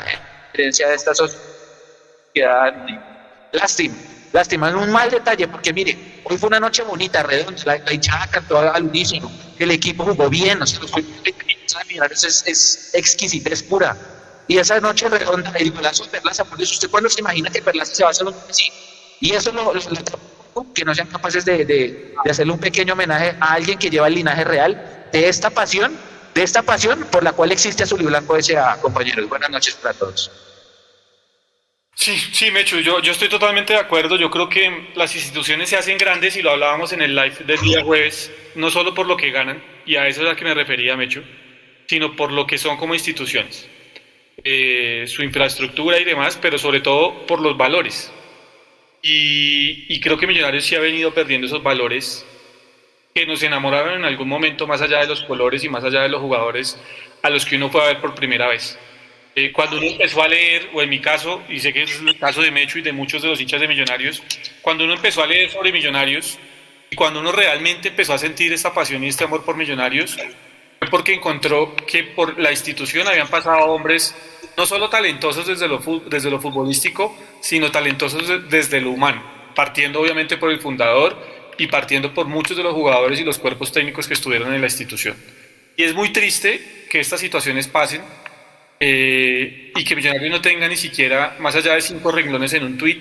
[0.53, 2.75] de esta sociedad,
[3.53, 3.95] lástima
[4.33, 8.29] Lástima, un mal detalle, porque mire, hoy fue una noche bonita, redonda, la, la hinchada
[8.29, 10.81] cantó al unísono, el equipo jugó bien, o sea,
[11.89, 13.97] Millonarios es, es pura.
[14.47, 17.61] Y esa noche redonda, el golazo de Perlaza, por eso usted cuando se imagina que
[17.61, 18.73] Perlaza se va a hacer un así,
[19.21, 22.93] y eso lo, lo, lo que no sean capaces de, de, de hacerle un pequeño
[22.95, 25.97] homenaje a alguien que lleva el linaje real de esta pasión,
[26.35, 28.77] de esta pasión por la cual existe Azul y Blanco S.A.
[28.77, 30.31] Compañeros, buenas noches para todos.
[32.01, 34.17] Sí, sí, Mecho, yo, yo estoy totalmente de acuerdo.
[34.17, 37.61] Yo creo que las instituciones se hacen grandes y lo hablábamos en el live del
[37.61, 40.55] día jueves, no solo por lo que ganan, y a eso es a que me
[40.55, 41.23] refería, Mecho,
[41.87, 43.69] sino por lo que son como instituciones,
[44.43, 48.11] eh, su infraestructura y demás, pero sobre todo por los valores.
[49.03, 52.25] Y, y creo que Millonarios sí ha venido perdiendo esos valores
[53.15, 56.09] que nos enamoraron en algún momento, más allá de los colores y más allá de
[56.09, 56.81] los jugadores
[57.21, 58.79] a los que uno fue a ver por primera vez.
[59.41, 62.19] Eh, cuando uno empezó a leer, o en mi caso, y sé que es el
[62.19, 64.23] caso de Mecho y de muchos de los hinchas de Millonarios,
[64.61, 66.39] cuando uno empezó a leer sobre Millonarios
[66.91, 70.19] y cuando uno realmente empezó a sentir esta pasión y este amor por Millonarios,
[70.79, 74.15] fue porque encontró que por la institución habían pasado hombres
[74.59, 75.79] no solo talentosos desde lo,
[76.11, 79.23] desde lo futbolístico, sino talentosos desde lo humano,
[79.55, 81.17] partiendo obviamente por el fundador
[81.57, 84.67] y partiendo por muchos de los jugadores y los cuerpos técnicos que estuvieron en la
[84.67, 85.17] institución.
[85.79, 88.03] Y es muy triste que estas situaciones pasen
[88.81, 92.79] eh, y que Millonarios no tenga ni siquiera, más allá de cinco renglones en un
[92.79, 93.01] tweet,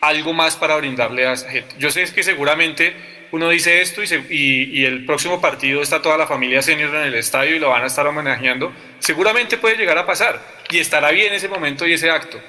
[0.00, 1.76] algo más para brindarle a esa gente.
[1.78, 2.94] Yo sé que seguramente
[3.30, 7.02] uno dice esto y, y, y, el próximo partido está toda la familia senior en
[7.02, 8.72] el estadio y lo van a estar homenajeando.
[8.98, 12.40] Seguramente puede llegar a pasar y estará bien ese momento y ese acto.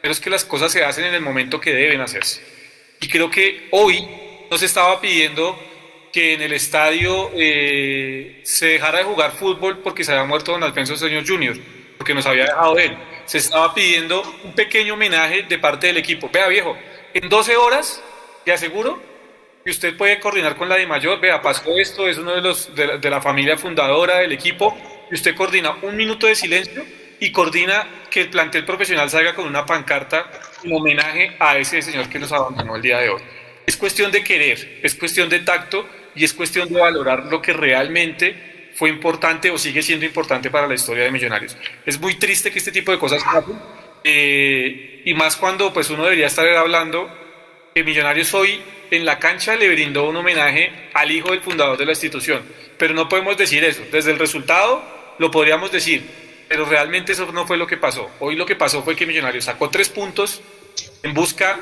[0.00, 2.42] Pero es que las cosas se hacen en el momento que deben hacerse.
[3.00, 4.06] Y creo que hoy
[4.50, 5.58] nos estaba pidiendo
[6.12, 10.62] que en el estadio eh, se dejara de jugar fútbol porque se había muerto don
[10.62, 11.24] Alfonso Señor
[12.00, 12.96] Junior porque nos había dejado él.
[13.26, 16.30] Se estaba pidiendo un pequeño homenaje de parte del equipo.
[16.32, 16.76] Vea, viejo,
[17.14, 18.02] en 12 horas,
[18.44, 19.00] te aseguro
[19.64, 21.20] que usted puede coordinar con la de mayor.
[21.20, 24.76] Vea, pasó esto, es uno de los de la, de la familia fundadora del equipo,
[25.10, 26.84] y usted coordina un minuto de silencio
[27.20, 30.30] y coordina que el plantel profesional salga con una pancarta
[30.64, 33.20] en homenaje a ese señor que nos abandonó el día de hoy.
[33.66, 37.52] Es cuestión de querer, es cuestión de tacto y es cuestión de valorar lo que
[37.52, 38.49] realmente
[38.80, 41.54] fue importante o sigue siendo importante para la historia de Millonarios.
[41.84, 43.60] Es muy triste que este tipo de cosas pasen,
[44.02, 47.14] eh, y más cuando pues uno debería estar hablando
[47.74, 48.58] que Millonarios hoy
[48.90, 52.42] en la cancha le brindó un homenaje al hijo del fundador de la institución,
[52.78, 53.82] pero no podemos decir eso.
[53.92, 54.82] Desde el resultado
[55.18, 56.02] lo podríamos decir,
[56.48, 58.10] pero realmente eso no fue lo que pasó.
[58.18, 60.40] Hoy lo que pasó fue que Millonarios sacó tres puntos
[61.02, 61.60] en busca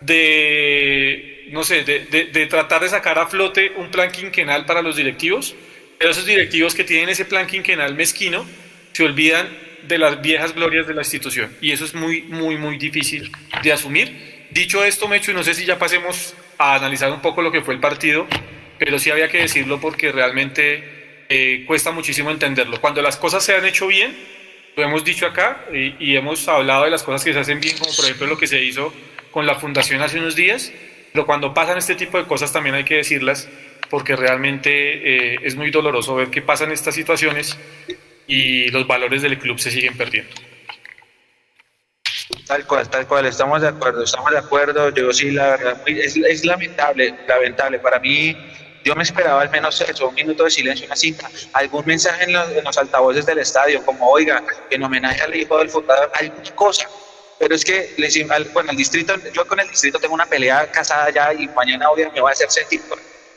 [0.00, 4.82] de, no sé, de, de, de tratar de sacar a flote un plan quinquenal para
[4.82, 5.54] los directivos
[5.98, 8.46] pero esos directivos que tienen ese plan quinquenal mezquino
[8.92, 9.48] se olvidan
[9.82, 11.50] de las viejas glorias de la institución.
[11.60, 13.30] Y eso es muy, muy, muy difícil
[13.62, 14.46] de asumir.
[14.50, 17.62] Dicho esto, Mecho, y no sé si ya pasemos a analizar un poco lo que
[17.62, 18.26] fue el partido,
[18.78, 22.80] pero sí había que decirlo porque realmente eh, cuesta muchísimo entenderlo.
[22.80, 24.16] Cuando las cosas se han hecho bien,
[24.76, 27.76] lo hemos dicho acá y, y hemos hablado de las cosas que se hacen bien,
[27.78, 28.94] como por ejemplo lo que se hizo
[29.30, 30.72] con la fundación hace unos días,
[31.12, 33.48] pero cuando pasan este tipo de cosas también hay que decirlas
[33.90, 37.56] porque realmente eh, es muy doloroso ver que pasan estas situaciones
[38.26, 40.34] y los valores del club se siguen perdiendo.
[42.46, 44.90] Tal cual, tal cual, estamos de acuerdo, estamos de acuerdo.
[44.90, 47.78] Yo sí, la verdad, es, lamentable, lamentable.
[47.78, 48.36] Para mí,
[48.84, 52.32] yo me esperaba al menos eso, un minuto de silencio, una cinta, algún mensaje en
[52.32, 56.54] los, en los altavoces del estadio, como, oiga, en homenaje al hijo del fundador, alguna
[56.54, 56.88] cosa.
[57.38, 60.70] Pero es que, les, al, bueno, el distrito, yo con el distrito tengo una pelea
[60.70, 62.80] casada ya y mañana obviamente me va a hacer sentir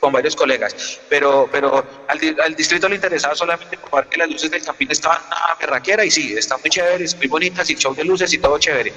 [0.02, 4.50] con varios colegas, pero, pero al, al, distrito le interesaba solamente probar que las luces
[4.50, 8.02] del campín estaban a berraquera y sí, están muy chéveres, muy bonitas y show de
[8.02, 8.92] luces y todo chévere.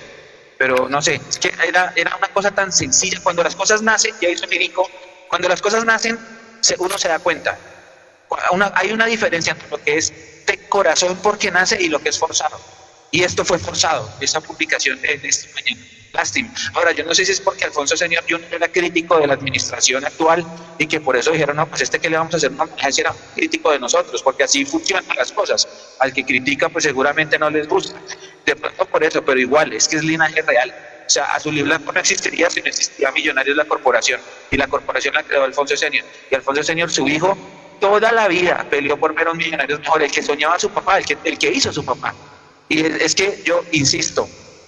[0.57, 3.19] Pero no sé, es que era, era una cosa tan sencilla.
[3.21, 4.89] Cuando las cosas nacen, ya hizo Firico,
[5.29, 6.17] cuando las cosas nacen,
[6.61, 7.55] se, uno se da cuenta.
[8.49, 10.11] Una, hay una diferencia entre lo que es
[10.47, 12.59] de corazón porque nace y lo que es forzado.
[13.15, 15.81] Y esto fue forzado, esta publicación de, de esta mañana.
[16.11, 16.53] Lástima.
[16.73, 20.03] Ahora, yo no sé si es porque Alfonso Señor Junior era crítico de la administración
[20.03, 20.45] actual
[20.77, 22.99] y que por eso dijeron, no, pues este que le vamos a hacer una homenaje
[22.99, 25.65] era crítico de nosotros, porque así funcionan las cosas.
[25.99, 27.97] Al que critica, pues seguramente no les gusta.
[28.45, 30.75] De pronto por eso, pero igual, es que es linaje real.
[31.07, 34.19] O sea, Azul y Blanco no existiría si no existía Millonarios la corporación.
[34.51, 36.03] Y la corporación la creó Alfonso Señor.
[36.29, 37.37] Y Alfonso Señor, su hijo,
[37.79, 40.69] toda la vida peleó por ver a un Millonarios mejor, el que soñaba a su
[40.69, 42.13] papá, el que, el que hizo a su papá.
[42.69, 44.27] Y es que yo insisto,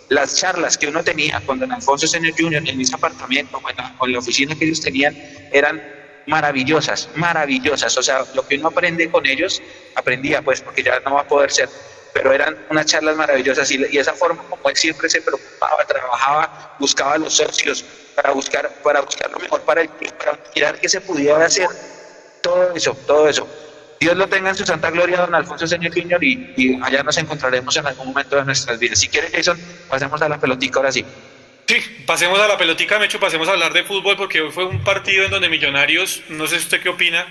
[0.10, 2.64] las charlas que uno tenía con don Alfonso Senior Jr.
[2.68, 5.16] en mis apartamentos o en, la, en la oficina que ellos tenían
[5.52, 5.82] eran
[6.28, 7.98] maravillosas, maravillosas.
[7.98, 9.62] O sea, lo que uno aprende con ellos,
[9.96, 11.70] aprendía pues, porque ya no va a poder ser,
[12.14, 16.76] pero eran unas charlas maravillosas y, y esa forma como él siempre se preocupaba, trabajaba,
[16.80, 17.84] buscaba a los socios
[18.16, 21.68] para buscar, para buscar lo mejor para el para mirar qué se pudiera hacer.
[22.42, 23.48] Todo eso, todo eso.
[24.00, 27.18] Dios lo tenga en su santa gloria, don Alfonso Señor Junior, y, y, allá nos
[27.18, 29.00] encontraremos en algún momento de nuestras vidas.
[29.00, 31.04] Si quiere, Jason, pasemos a la pelotica ahora sí.
[31.68, 34.84] Sí, pasemos a la pelotica, Mecho, pasemos a hablar de fútbol porque hoy fue un
[34.86, 37.28] partido en donde Millonarios, no sé usted qué opina,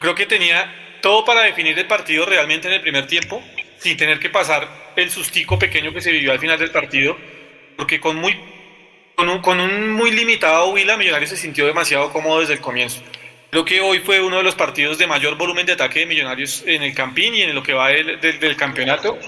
[0.00, 3.40] creo que tenía todo para definir el partido realmente en el primer tiempo,
[3.78, 7.16] sin tener que pasar el sustico pequeño que se vivió al final del partido,
[7.76, 8.36] porque con muy
[9.14, 13.02] con un, con un muy limitado Huila, Millonarios se sintió demasiado cómodo desde el comienzo.
[13.50, 16.62] Creo que hoy fue uno de los partidos de mayor volumen de ataque de Millonarios
[16.66, 19.18] en el Campín y en lo que va del, del, del campeonato.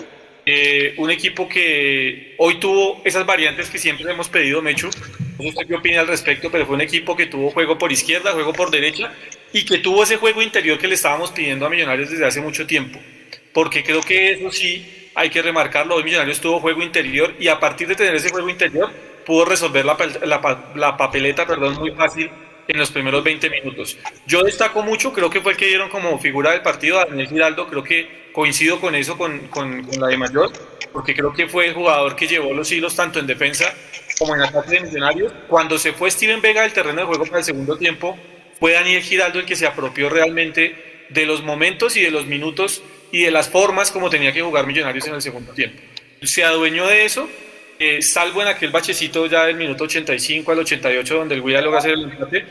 [0.46, 4.90] Eh, un equipo que hoy tuvo esas variantes que siempre hemos pedido, Mechu.
[5.40, 8.30] No sé qué opina al respecto, pero fue un equipo que tuvo juego por izquierda,
[8.30, 9.12] juego por derecha
[9.52, 12.64] y que tuvo ese juego interior que le estábamos pidiendo a Millonarios desde hace mucho
[12.64, 13.00] tiempo.
[13.52, 15.96] Porque creo que eso sí hay que remarcarlo.
[15.96, 18.88] Hoy Millonarios tuvo juego interior y a partir de tener ese juego interior
[19.26, 22.30] pudo resolver la, la, la papeleta perdón, muy fácil
[22.72, 23.98] en los primeros 20 minutos.
[24.26, 27.28] Yo destaco mucho, creo que fue el que dieron como figura del partido a Daniel
[27.28, 30.50] Giraldo, creo que coincido con eso, con, con, con, la de Mayor,
[30.90, 33.74] porque creo que fue el jugador que llevó los hilos tanto en defensa
[34.18, 35.32] como en ataque de Millonarios.
[35.48, 38.18] Cuando se fue Steven Vega del terreno de juego para el segundo tiempo,
[38.58, 42.82] fue Daniel Giraldo el que se apropió realmente de los momentos y de los minutos
[43.10, 45.82] y de las formas como tenía que jugar Millonarios en el segundo tiempo.
[46.22, 47.28] Se adueñó de eso,
[47.82, 51.80] eh, salvo en aquel bachecito ya del minuto 85 al 88 donde el Guida logra
[51.80, 52.44] hacer el empate,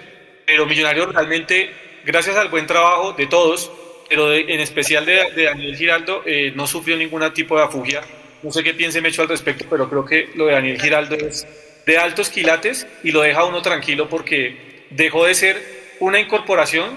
[0.45, 1.71] pero Millonarios realmente,
[2.03, 3.71] gracias al buen trabajo de todos,
[4.09, 8.01] pero en especial de, de Daniel Giraldo, eh, no sufrió ningún tipo de afugia.
[8.43, 11.47] No sé qué piense Mecho al respecto, pero creo que lo de Daniel Giraldo es
[11.85, 16.89] de altos quilates y lo deja uno tranquilo porque dejó de ser una incorporación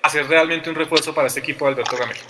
[0.00, 2.20] a ser realmente un refuerzo para este equipo de Alberto Gamero.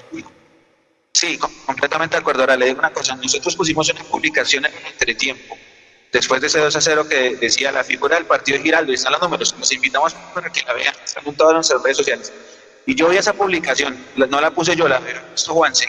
[1.17, 2.43] Sí, completamente de acuerdo.
[2.43, 5.57] Ahora le digo una cosa, nosotros pusimos una publicación en el entretiempo,
[6.13, 8.97] después de ese 2 a 0 que decía la figura del partido de Giraldo, y
[8.97, 12.31] están los números, los invitamos para que la vean, están en todas nuestras redes sociales.
[12.85, 15.89] Y yo vi esa publicación, no la puse yo, la puso Juanse.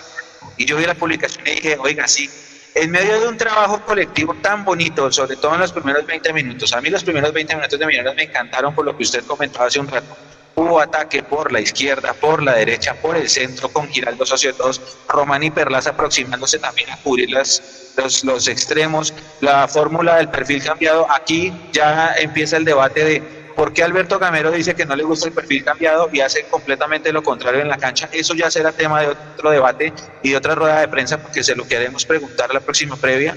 [0.56, 2.30] Y yo vi la publicación y dije, oiga, sí,
[2.74, 6.72] en medio de un trabajo colectivo tan bonito, sobre todo en los primeros 20 minutos,
[6.72, 9.66] a mí los primeros 20 minutos de Millonarios me encantaron por lo que usted comentaba
[9.66, 10.16] hace un rato.
[10.58, 14.82] Hubo ataque por la izquierda, por la derecha, por el centro, con Giraldo Socio 2,
[15.08, 17.94] Román y Perlas aproximándose también a cubrir las,
[18.24, 21.06] los extremos, la fórmula del perfil cambiado.
[21.12, 25.28] Aquí ya empieza el debate de ¿Por qué Alberto Gamero dice que no le gusta
[25.28, 28.10] el perfil cambiado y hace completamente lo contrario en la cancha?
[28.12, 29.94] Eso ya será tema de otro debate
[30.24, 33.36] y de otra rueda de prensa porque se lo queremos preguntar la próxima previa.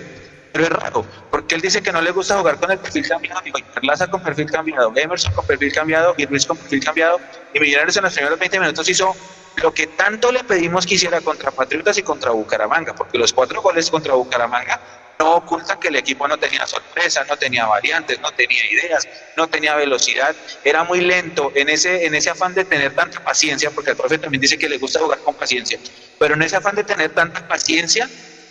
[0.52, 3.40] Pero es raro, porque él dice que no le gusta jugar con el perfil cambiado,
[3.44, 7.20] y Perlaza con perfil cambiado, Emerson con perfil cambiado y Luis con perfil cambiado.
[7.54, 9.14] Y Millonarios en los primeros 20 minutos hizo
[9.56, 13.62] lo que tanto le pedimos que hiciera contra Patriotas y contra Bucaramanga, porque los cuatro
[13.62, 14.80] goles contra Bucaramanga
[15.18, 19.48] no ocultan que el equipo no tenía sorpresa, no tenía variantes, no tenía ideas, no
[19.48, 20.34] tenía velocidad,
[20.64, 24.16] era muy lento en ese, en ese afán de tener tanta paciencia, porque el profe
[24.16, 25.78] también dice que le gusta jugar con paciencia,
[26.18, 28.08] pero en ese afán de tener tanta paciencia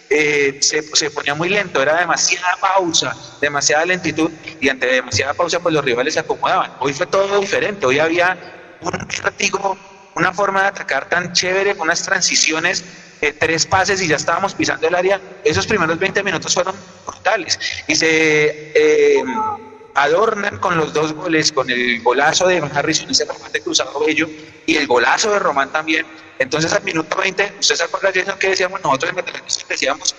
[0.09, 5.59] eh, se, se, ponía muy lento, era demasiada pausa, demasiada lentitud y ante demasiada pausa
[5.59, 6.71] pues los rivales se acomodaban.
[6.79, 8.37] Hoy fue todo diferente, hoy había
[8.81, 9.77] un vértigo,
[10.15, 12.83] una forma de atacar tan chévere, unas transiciones
[13.21, 15.19] eh, tres pases y ya estábamos pisando el área.
[15.43, 19.23] Esos primeros 20 minutos fueron brutales y se eh,
[19.93, 24.29] adornan con los dos goles, con el golazo de Harrison, ese remate cruzado bello,
[24.65, 26.05] y el golazo de Román también.
[26.39, 29.65] Entonces al minuto 20, ¿usted se acuerda de eso que decíamos nosotros en la televisión?
[29.69, 30.15] Decíamos,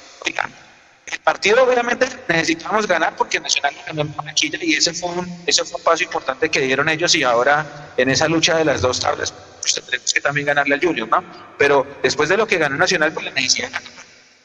[1.06, 5.64] el partido obviamente necesitamos ganar porque Nacional ganó en Barranquilla y ese fue, un, ese
[5.64, 9.00] fue un paso importante que dieron ellos y ahora en esa lucha de las dos
[9.00, 11.24] tablas pues tendremos que también ganarle al Junior, ¿no?
[11.58, 13.70] Pero después de lo que ganó Nacional pues la necesidad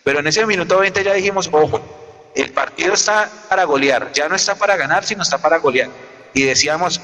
[0.04, 4.36] Pero en ese minuto 20 ya dijimos, ojo, el partido está para golear, ya no
[4.36, 5.90] está para ganar, sino está para golear.
[6.34, 7.00] Y decíamos,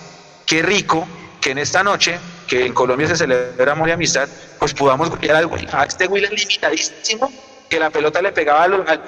[0.45, 1.07] qué rico
[1.39, 2.19] que en esta noche,
[2.51, 4.27] que en Colombia se celebra amor y amistad,
[4.59, 7.31] pues podamos golear al A este Will limitadísimo
[7.69, 9.01] que la pelota le pegaba al, al,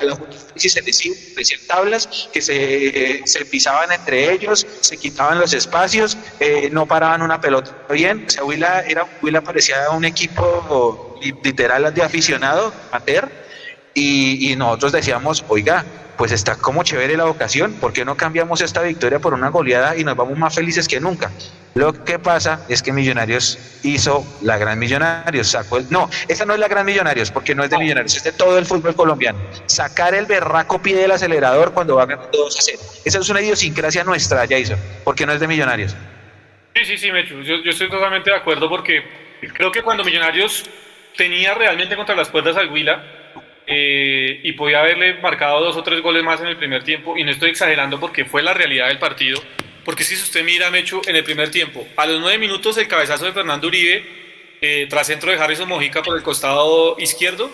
[0.55, 6.85] y se tablas, que se, se, pisaban entre ellos, se quitaban los espacios, eh, no
[6.85, 8.23] paraban una pelota bien.
[8.25, 13.29] O sea, Huila, era, Huila parecía un equipo literal de aficionado, mater,
[13.93, 15.83] y, y nosotros decíamos, oiga,
[16.17, 19.97] pues está como chévere la vocación, ¿por qué no cambiamos esta victoria por una goleada
[19.97, 21.29] y nos vamos más felices que nunca?
[21.75, 26.53] Lo que pasa es que Millonarios hizo la gran Millonarios, sacó el, no, esa no
[26.53, 29.39] es la gran Millonarios, porque no es de Millonarios, es de todo el fútbol colombiano.
[29.65, 32.79] Sacar el berraco pie del acelerador cuando va ganando 2 a 0.
[33.05, 35.95] Esa es una idiosincrasia nuestra, Jason, porque no es de Millonarios.
[36.75, 39.03] Sí, sí, sí, Mechu, yo, yo estoy totalmente de acuerdo porque
[39.53, 40.69] creo que cuando Millonarios
[41.17, 43.03] tenía realmente contra las cuerdas al Huila,
[43.65, 47.23] eh, y podía haberle marcado dos o tres goles más en el primer tiempo, y
[47.23, 49.41] no estoy exagerando porque fue la realidad del partido,
[49.85, 53.25] porque si usted mira, Mecho, en el primer tiempo, a los nueve minutos el cabezazo
[53.25, 54.05] de Fernando Uribe,
[54.61, 57.49] eh, tras centro de Harrison Mojica por el costado izquierdo,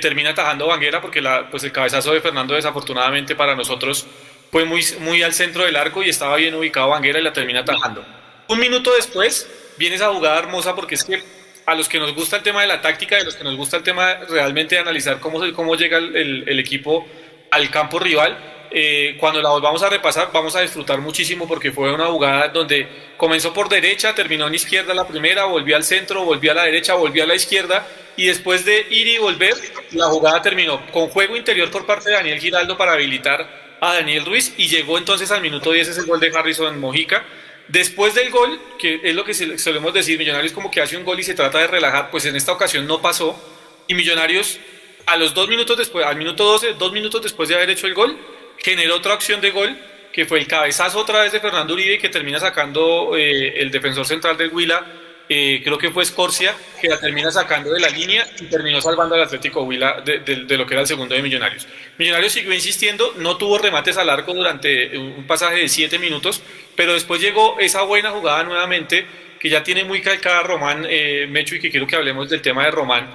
[0.00, 4.06] termina atajando Banguera porque la, pues el cabezazo de Fernando desafortunadamente para nosotros
[4.50, 7.60] fue muy, muy al centro del arco y estaba bien ubicado Vanguera y la termina
[7.60, 8.04] atajando.
[8.48, 11.22] Un minuto después viene esa jugada hermosa porque es que
[11.66, 13.76] a los que nos gusta el tema de la táctica, a los que nos gusta
[13.76, 17.06] el tema realmente de analizar cómo, cómo llega el, el, equipo
[17.50, 18.38] al campo rival,
[18.70, 22.88] eh, cuando la volvamos a repasar vamos a disfrutar muchísimo porque fue una jugada donde
[23.16, 26.94] comenzó por derecha, terminó en izquierda la primera, volvió al centro, volvió a la derecha,
[26.94, 29.54] volvió a la izquierda y después de ir y volver,
[29.92, 33.48] la jugada terminó con juego interior por parte de Daniel Giraldo para habilitar
[33.80, 37.24] a Daniel Ruiz y llegó entonces al minuto 10 ese gol de Harrison Mojica.
[37.68, 41.20] Después del gol, que es lo que solemos decir, Millonarios como que hace un gol
[41.20, 43.38] y se trata de relajar, pues en esta ocasión no pasó
[43.86, 44.58] y Millonarios
[45.06, 47.94] a los dos minutos después, al minuto 12, dos minutos después de haber hecho el
[47.94, 48.18] gol,
[48.58, 49.76] generó otra opción de gol
[50.12, 54.06] que fue el cabezazo otra vez de Fernando Uribe que termina sacando eh, el defensor
[54.06, 54.84] central del Huila
[55.30, 59.14] eh, creo que fue Escorcia, que la termina sacando de la línea y terminó salvando
[59.14, 61.68] al Atlético Huila de, lo que era el segundo de Millonarios.
[61.98, 66.42] Millonarios siguió insistiendo, no tuvo remates al arco durante un pasaje de siete minutos,
[66.74, 69.06] pero después llegó esa buena jugada nuevamente,
[69.38, 72.64] que ya tiene muy calcada Román eh, Mecho y que quiero que hablemos del tema
[72.64, 73.10] de Román,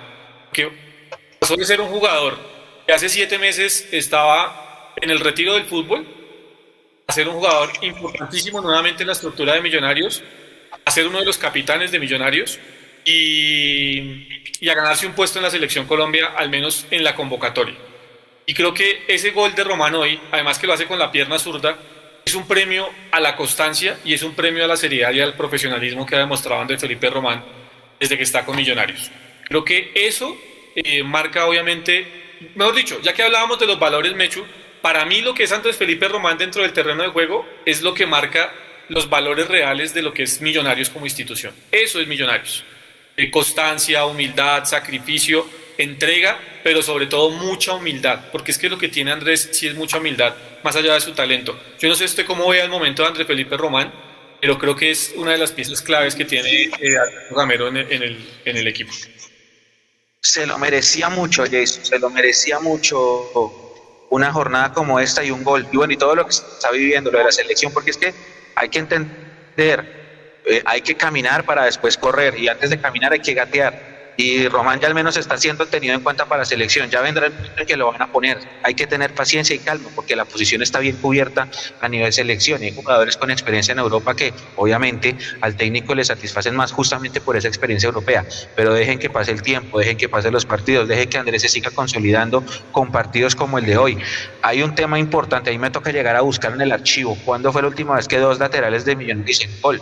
[0.51, 0.69] que
[1.39, 2.37] pasó de ser un jugador
[2.85, 6.05] que hace siete meses estaba en el retiro del fútbol,
[7.07, 10.23] a ser un jugador importantísimo nuevamente en la estructura de Millonarios
[10.85, 12.59] a ser uno de los capitanes de Millonarios
[13.05, 17.75] y, a ganarse un puesto en la selección Colombia, al menos en la convocatoria.
[18.45, 21.37] Y creo que ese gol de Román hoy, además que lo hace con la pierna
[21.37, 21.77] zurda,
[22.25, 25.35] es un premio a la constancia y es un premio a la seriedad y al
[25.35, 27.43] profesionalismo que ha demostrado Andrés Felipe Román
[27.99, 29.11] desde que está con Millonarios.
[29.45, 30.37] Creo que eso
[30.75, 32.07] eh, marca obviamente,
[32.55, 34.45] mejor dicho, ya que hablábamos de los valores Mechu,
[34.83, 37.93] para mí lo que es Andrés Felipe Román dentro del terreno de juego es lo
[37.93, 38.53] que marca
[38.89, 41.55] los valores reales de lo que es Millonarios como institución.
[41.71, 42.65] Eso es Millonarios.
[43.15, 48.89] Eh, constancia, humildad, sacrificio, entrega, pero sobre todo mucha humildad, porque es que lo que
[48.89, 51.57] tiene Andrés sí es mucha humildad, más allá de su talento.
[51.79, 53.89] Yo no sé usted cómo ve al momento de Andrés Felipe Román,
[54.41, 56.69] pero creo que es una de las piezas claves que tiene eh,
[57.31, 58.91] Gamero en el, en, el, equipo.
[60.19, 63.72] Se lo merecía mucho, Jason, se lo merecía mucho
[64.09, 65.67] una jornada como esta y un gol.
[65.71, 68.13] Y bueno, y todo lo que está viviendo, lo de la selección, porque es que
[68.55, 69.87] hay que entender,
[70.45, 73.92] eh, hay que caminar para después correr y antes de caminar hay que gatear.
[74.15, 76.89] Y Román ya al menos está siendo tenido en cuenta para selección.
[76.89, 78.37] Ya vendrá el que lo van a poner.
[78.63, 81.47] Hay que tener paciencia y calma porque la posición está bien cubierta
[81.81, 82.61] a nivel selección.
[82.61, 87.21] Y hay jugadores con experiencia en Europa que obviamente al técnico le satisfacen más justamente
[87.21, 88.25] por esa experiencia europea.
[88.55, 91.49] Pero dejen que pase el tiempo, dejen que pasen los partidos, dejen que Andrés se
[91.49, 93.97] siga consolidando con partidos como el de hoy.
[94.41, 97.17] Hay un tema importante, ahí me toca llegar a buscar en el archivo.
[97.25, 99.81] ¿Cuándo fue la última vez que dos laterales de Millón dicen gol?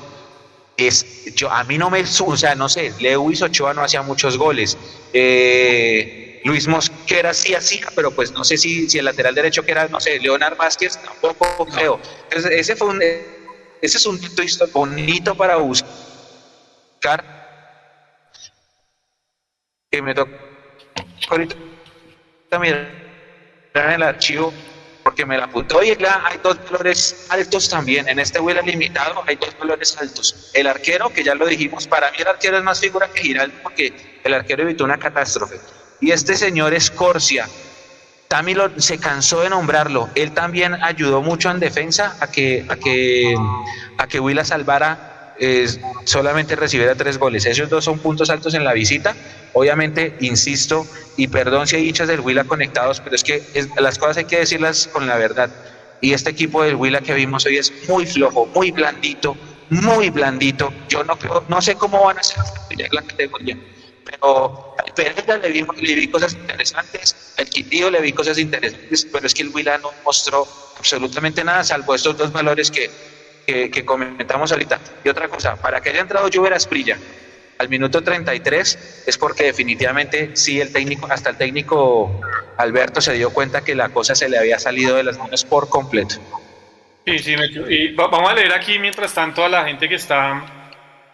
[0.87, 4.37] Es, yo, a mí no me, o sea, no sé, Lewis Ochoa no hacía muchos
[4.37, 4.77] goles.
[5.13, 9.71] Eh, Luis Mosquera sí hacía, pero pues no sé si, si el lateral derecho que
[9.71, 11.99] era, no sé, Leonard Vázquez, tampoco creo.
[12.23, 15.91] Entonces, ese fue un, ese es un hito bonito para buscar.
[19.91, 20.31] Que me tocó
[21.29, 21.55] ahorita
[22.49, 22.75] también
[23.73, 24.53] en el archivo
[25.03, 28.07] porque me la apuntó y hay dos valores altos también.
[28.07, 30.51] En este vuelo limitado hay dos valores altos.
[30.53, 33.55] El arquero, que ya lo dijimos, para mí el arquero es más figura que Giraldo
[33.63, 35.59] porque el arquero evitó una catástrofe.
[35.99, 37.47] Y este señor Escorcia,
[38.27, 40.09] Tami lo, se cansó de nombrarlo.
[40.15, 43.35] Él también ayudó mucho en defensa a que, a que,
[43.97, 45.10] a que salvara
[46.05, 47.45] solamente recibiera tres goles.
[47.45, 49.15] Esos dos son puntos altos en la visita.
[49.53, 50.85] Obviamente, insisto,
[51.17, 53.43] y perdón si hay hinchas del Huila conectados, pero es que
[53.77, 55.49] las cosas hay que decirlas con la verdad.
[55.99, 59.35] Y este equipo del Huila que vimos hoy es muy flojo, muy blandito,
[59.69, 60.73] muy blandito.
[60.89, 61.17] Yo no
[61.47, 62.37] no sé cómo van a ser
[62.91, 63.57] la categoría,
[64.03, 69.07] pero al Pereira le vi, le vi cosas interesantes, al Quitío le vi cosas interesantes,
[69.11, 72.89] pero es que el Huila no mostró absolutamente nada, salvo estos dos valores que
[73.45, 74.79] que, comentamos ahorita.
[75.03, 76.97] Y otra cosa, para que haya entrado Lluvia Asprilla
[77.57, 82.19] al minuto 33 es porque definitivamente sí el técnico, hasta el técnico
[82.57, 85.69] Alberto se dio cuenta que la cosa se le había salido de las manos por
[85.69, 86.15] completo.
[87.05, 87.35] Sí, sí,
[87.69, 90.43] y vamos a leer aquí mientras tanto a la gente que está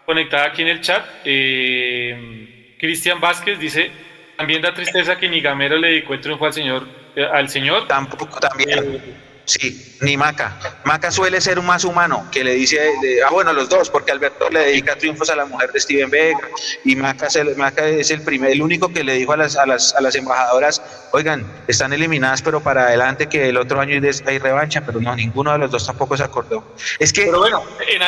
[0.05, 1.05] conectada aquí en el chat.
[1.25, 3.91] Eh, Cristian Vázquez dice,
[4.37, 6.87] también da tristeza que ni Gamero le dedicó el triunfo al señor.
[7.15, 7.87] Eh, al señor.
[7.87, 8.95] Tampoco, también.
[8.95, 9.01] Eh,
[9.47, 10.59] Sí, ni Maca.
[10.83, 12.81] Maca suele ser un más humano, que le dice,
[13.25, 16.49] ah, bueno, los dos, porque Alberto le dedica triunfos a la mujer de Steven Vega,
[16.83, 20.01] y Maca, es el, primer, el único que le dijo a las, a, las, a
[20.01, 20.81] las embajadoras,
[21.13, 25.53] oigan, están eliminadas, pero para adelante que el otro año hay revancha, pero no, ninguno
[25.53, 26.75] de los dos tampoco se acordó.
[26.99, 27.23] Es que...
[27.23, 28.01] Pero bueno, en,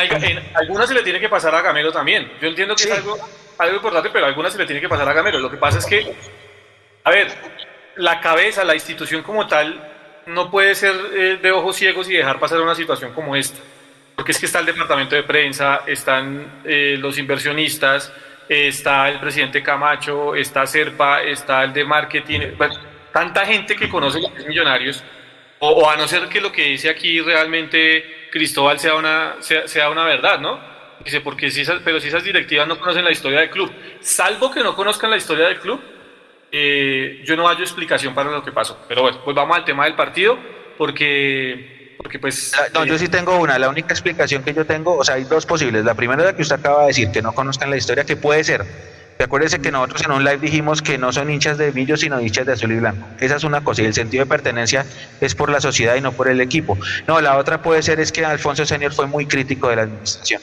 [0.56, 2.30] algunas se le tiene que pasar a Gamero también.
[2.42, 3.16] Yo entiendo que es algo,
[3.56, 5.38] algo importante, pero a algunas se le tiene que pasar a Gamero.
[5.38, 6.14] Lo que pasa es que,
[7.02, 7.28] a ver,
[7.96, 9.86] la cabeza, la institución como tal,
[10.30, 13.58] no puede ser eh, de ojos ciegos y dejar pasar una situación como esta.
[14.14, 18.12] Porque es que está el departamento de prensa, están eh, los inversionistas,
[18.48, 22.40] está el presidente Camacho, está Serpa, está el de marketing,
[23.12, 25.02] tanta gente que conoce los millonarios,
[25.60, 30.04] o, a no ser que lo que dice aquí realmente Cristóbal sea una, sea, una
[30.04, 30.58] verdad, ¿no?
[31.04, 34.50] Dice, porque si esas, pero si esas directivas no conocen la historia del club, salvo
[34.50, 35.80] que no conozcan la historia del club,
[36.52, 38.78] eh, yo no hallo explicación para lo que pasó.
[38.88, 40.38] Pero bueno, pues vamos al tema del partido,
[40.76, 42.52] porque porque pues...
[42.54, 43.58] Ah, no, yo sí tengo una.
[43.58, 45.84] La única explicación que yo tengo, o sea, hay dos posibles.
[45.84, 48.16] La primera es la que usted acaba de decir, que no conozcan la historia, que
[48.16, 48.64] puede ser.
[49.22, 52.46] Acuérdese que nosotros en un live dijimos que no son hinchas de Villo, sino hinchas
[52.46, 53.06] de azul y blanco.
[53.20, 54.86] Esa es una cosa, y el sentido de pertenencia
[55.20, 56.78] es por la sociedad y no por el equipo.
[57.06, 60.40] No, la otra puede ser es que Alfonso Senior fue muy crítico de la administración.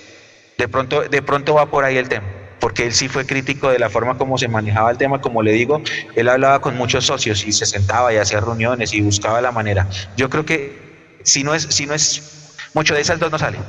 [0.60, 2.28] De pronto, de pronto va por ahí el tema
[2.60, 5.52] porque él sí fue crítico de la forma como se manejaba el tema, como le
[5.52, 5.82] digo,
[6.16, 9.88] él hablaba con muchos socios y se sentaba y hacía reuniones y buscaba la manera.
[10.16, 10.78] Yo creo que
[11.24, 13.60] si no es, si no es mucho de esas dos no sale.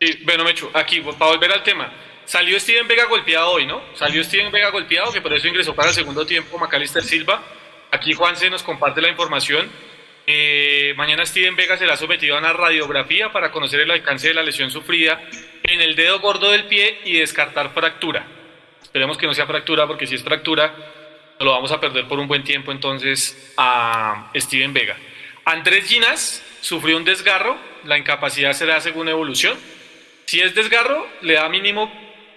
[0.00, 1.92] Sí, bueno, Mecho, aquí, para volver al tema,
[2.24, 3.82] salió Steven Vega golpeado hoy, ¿no?
[3.94, 7.42] Salió Steven Vega golpeado, que por eso ingresó para el segundo tiempo Macalister Silva.
[7.90, 9.68] Aquí Juan se nos comparte la información.
[10.26, 14.42] Eh, mañana Steven Vega será sometido a una radiografía para conocer el alcance de la
[14.42, 15.20] lesión sufrida
[15.70, 18.26] en el dedo gordo del pie y descartar fractura.
[18.82, 20.74] Esperemos que no sea fractura, porque si es fractura,
[21.38, 24.96] lo vamos a perder por un buen tiempo entonces a Steven Vega.
[25.44, 29.56] Andrés Ginas sufrió un desgarro, la incapacidad será según evolución.
[30.26, 31.90] Si es desgarro, le da mínimo,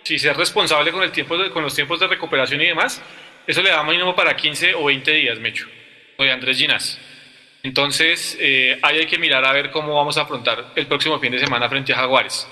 [0.03, 3.01] si es responsable con, el tiempo con los tiempos de recuperación y demás,
[3.47, 5.67] eso le da mínimo para 15 o 20 días, Mecho,
[6.17, 6.99] o de Andrés Ginas.
[7.63, 11.31] Entonces, eh, ahí hay que mirar a ver cómo vamos a afrontar el próximo fin
[11.31, 12.47] de semana frente a Jaguares.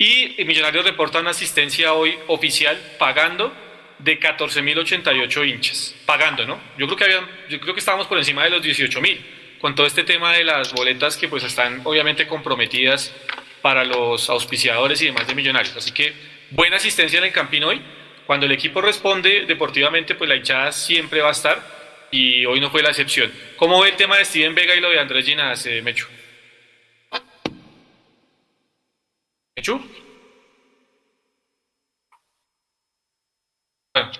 [0.00, 3.52] Y Millonarios reporta una asistencia hoy oficial pagando
[3.98, 5.94] de 14.088 hinchas.
[6.06, 6.58] Pagando, ¿no?
[6.78, 9.20] Yo creo que habían, yo creo que estábamos por encima de los 18.000
[9.60, 13.14] con todo este tema de las boletas que pues están obviamente comprometidas
[13.60, 15.76] para los auspiciadores y demás de Millonarios.
[15.76, 16.14] Así que
[16.48, 17.82] buena asistencia en el Campín hoy.
[18.24, 22.70] Cuando el equipo responde deportivamente, pues la hinchada siempre va a estar y hoy no
[22.70, 23.30] fue la excepción.
[23.56, 26.08] ¿Cómo ve el tema de Steven Vega y lo de Andrés Ginas, eh, Mecho?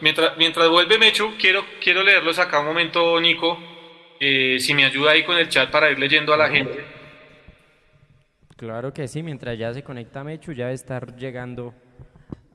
[0.01, 3.59] Mientras, mientras vuelve Mechu, quiero, quiero leerlos acá un momento, Nico.
[4.18, 6.84] Eh, si me ayuda ahí con el chat para ir leyendo a la gente.
[8.57, 11.74] Claro que sí, mientras ya se conecta Mechu, ya debe estar llegando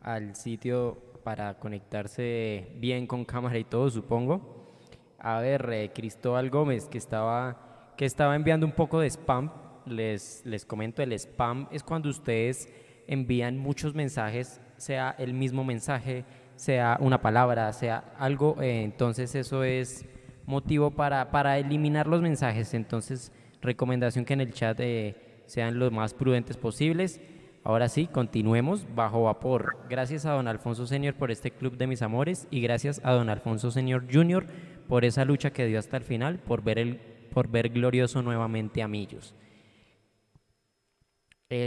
[0.01, 4.77] al sitio para conectarse bien con cámara y todo, supongo.
[5.17, 10.41] A ver, eh, Cristóbal Gómez, que estaba, que estaba enviando un poco de spam les,
[10.45, 12.69] les comento, el spam es cuando ustedes
[13.07, 16.25] envían muchos mensajes, sea el mismo mensaje,
[16.55, 20.05] sea una palabra, sea algo, eh, entonces eso es
[20.45, 22.73] motivo para, para, eliminar los mensajes.
[22.73, 23.31] Entonces,
[23.61, 25.15] recomendación que en el chat eh,
[25.45, 27.19] sean los más prudentes posibles.
[27.63, 29.77] Ahora sí, continuemos bajo vapor.
[29.89, 33.29] Gracias a don Alfonso Senior por este club de mis amores y gracias a don
[33.29, 34.45] Alfonso Senior Junior
[34.87, 36.97] por esa lucha que dio hasta el final, por ver, el,
[37.33, 39.33] por ver glorioso nuevamente a Millos.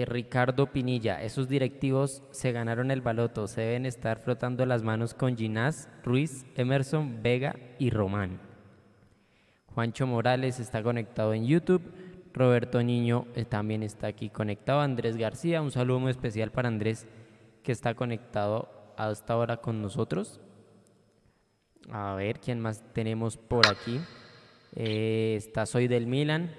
[0.06, 5.36] Ricardo Pinilla, esos directivos se ganaron el baloto, se deben estar frotando las manos con
[5.36, 8.40] Ginás, Ruiz, Emerson, Vega y Román.
[9.74, 11.82] Juancho Morales está conectado en YouTube,
[12.34, 17.06] Roberto Niño eh, también está aquí conectado, Andrés García, un saludo muy especial para Andrés
[17.62, 20.40] que está conectado hasta ahora con nosotros.
[21.90, 24.00] A ver, ¿quién más tenemos por aquí?
[24.74, 26.50] Eh, está Soy del Milan,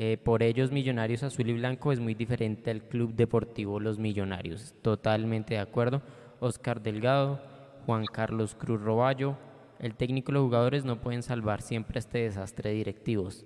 [0.00, 4.72] eh, por ellos Millonarios Azul y Blanco es muy diferente al Club Deportivo Los Millonarios.
[4.80, 6.02] Totalmente de acuerdo.
[6.38, 7.40] Oscar Delgado,
[7.84, 9.36] Juan Carlos Cruz Roballo.
[9.80, 13.44] El técnico y los jugadores no pueden salvar siempre este desastre de directivos.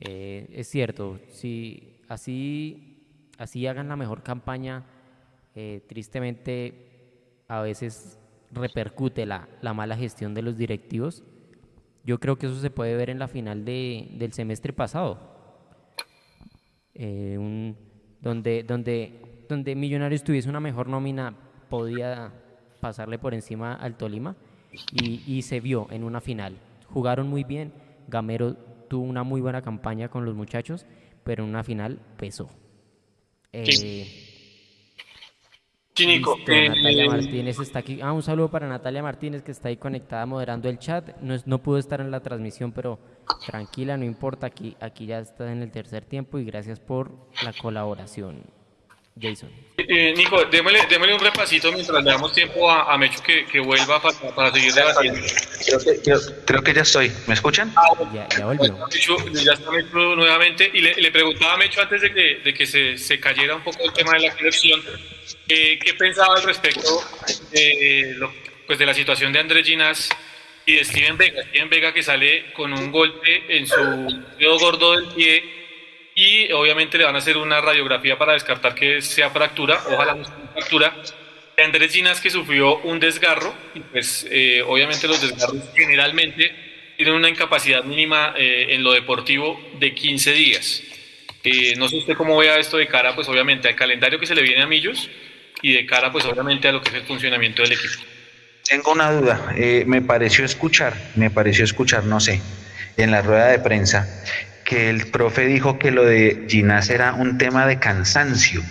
[0.00, 2.98] Eh, es cierto, si así,
[3.38, 4.84] así hagan la mejor campaña,
[5.54, 8.18] eh, tristemente a veces
[8.50, 11.22] repercute la, mala gestión de los directivos.
[12.02, 15.33] Yo creo que eso se puede ver en la final del semestre pasado
[16.94, 17.76] eh, un,
[18.20, 21.34] donde, donde, donde Millonarios tuviese una mejor nómina,
[21.68, 22.32] podía
[22.80, 24.36] pasarle por encima al Tolima
[24.92, 26.56] y, y, se vio en una final.
[26.88, 27.72] Jugaron muy bien,
[28.08, 28.54] Gamero
[28.88, 30.86] tuvo una muy buena campaña con los muchachos,
[31.24, 32.50] pero en una final pesó.
[33.52, 34.23] Eh,
[36.00, 36.36] Nico.
[36.38, 38.00] Natalia eh, Martínez está aquí.
[38.02, 41.16] Ah, un saludo para Natalia Martínez que está ahí conectada moderando el chat.
[41.20, 42.98] No, no pudo estar en la transmisión, pero
[43.46, 44.48] tranquila, no importa.
[44.48, 47.12] Aquí, aquí ya está en el tercer tiempo y gracias por
[47.44, 48.42] la colaboración.
[49.20, 49.50] Jason.
[49.76, 53.60] Eh, Nico, démosle, démosle, un repasito mientras le damos tiempo a, a Mecho que, que
[53.60, 55.20] vuelva para, para, seguir debatiendo.
[55.64, 57.12] Creo que, creo, creo que, ya estoy.
[57.26, 57.72] ¿Me escuchan?
[57.76, 58.76] Ah, ya, ya volvió.
[58.86, 60.70] Mecho, ya está Mecho nuevamente.
[60.72, 63.62] Y le, le, preguntaba a Mecho antes de que, de que se, se, cayera un
[63.62, 64.80] poco el tema de la conexión,
[65.48, 67.02] eh, ¿qué pensaba al respecto
[67.52, 68.32] de, lo,
[68.66, 70.08] pues de la situación de Andrés Ginás
[70.66, 71.42] y de Steven Vega?
[71.48, 75.63] Steven Vega que sale con un golpe en su dedo gordo del pie
[76.14, 80.24] y obviamente le van a hacer una radiografía para descartar que sea fractura, ojalá no
[80.24, 80.94] sea fractura.
[81.62, 86.52] Andrés Ginas que sufrió un desgarro, y pues eh, obviamente los desgarros generalmente
[86.96, 90.82] tienen una incapacidad mínima eh, en lo deportivo de 15 días.
[91.42, 94.34] Eh, no sé usted cómo vea esto de cara, pues obviamente al calendario que se
[94.34, 95.10] le viene a Millos
[95.62, 98.02] y de cara, pues obviamente a lo que es el funcionamiento del equipo.
[98.66, 99.54] Tengo una duda,
[99.86, 102.40] me pareció escuchar, me pareció escuchar, no sé,
[102.96, 104.24] en la rueda de prensa,
[104.64, 108.62] que el profe dijo que lo de Ginás era un tema de cansancio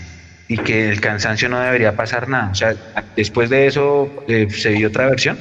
[0.48, 2.52] y que el cansancio no debería pasar nada.
[2.52, 2.76] O sea,
[3.16, 5.40] después de eso, eh, ¿se vio otra versión?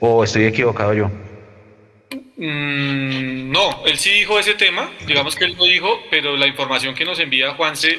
[0.00, 1.10] ¿O estoy equivocado yo?
[2.36, 6.94] Mm, no, él sí dijo ese tema, digamos que él lo dijo, pero la información
[6.94, 7.98] que nos envía Juanse,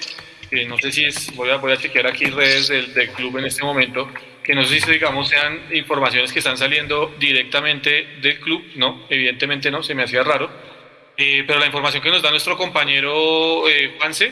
[0.67, 3.45] no sé si es, voy a, voy a chequear aquí redes del, del club en
[3.45, 4.09] este momento,
[4.43, 9.71] que no sé si digamos sean informaciones que están saliendo directamente del club, no, evidentemente
[9.71, 10.49] no, se me hacía raro
[11.15, 14.31] eh, pero la información que nos da nuestro compañero eh, Juanse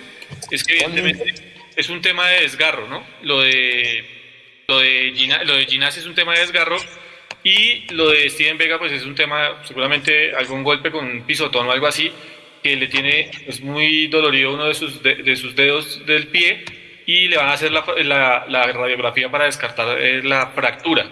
[0.49, 3.03] es que evidentemente es un tema de desgarro, ¿no?
[3.21, 4.03] Lo de,
[4.67, 6.77] lo de, Gina, lo de Ginás es un tema de desgarro
[7.43, 11.67] y lo de Steven Vega pues es un tema, seguramente algún golpe con un pisotón
[11.67, 12.11] o algo así,
[12.63, 16.65] que le tiene pues, muy dolorido uno de sus, de, de sus dedos del pie
[17.05, 21.05] y le van a hacer la, la, la radiografía para descartar eh, la fractura.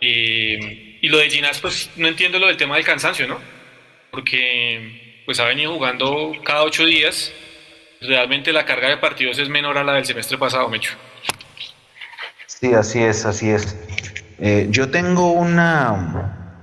[0.00, 3.57] y lo de Ginás pues no entiendo lo del tema del cansancio, ¿no?
[4.10, 7.32] Porque pues ha venido jugando cada ocho días.
[8.00, 10.92] Realmente la carga de partidos es menor a la del semestre pasado, Mecho.
[12.46, 13.76] Sí, así es, así es.
[14.38, 16.56] Eh, yo tengo una,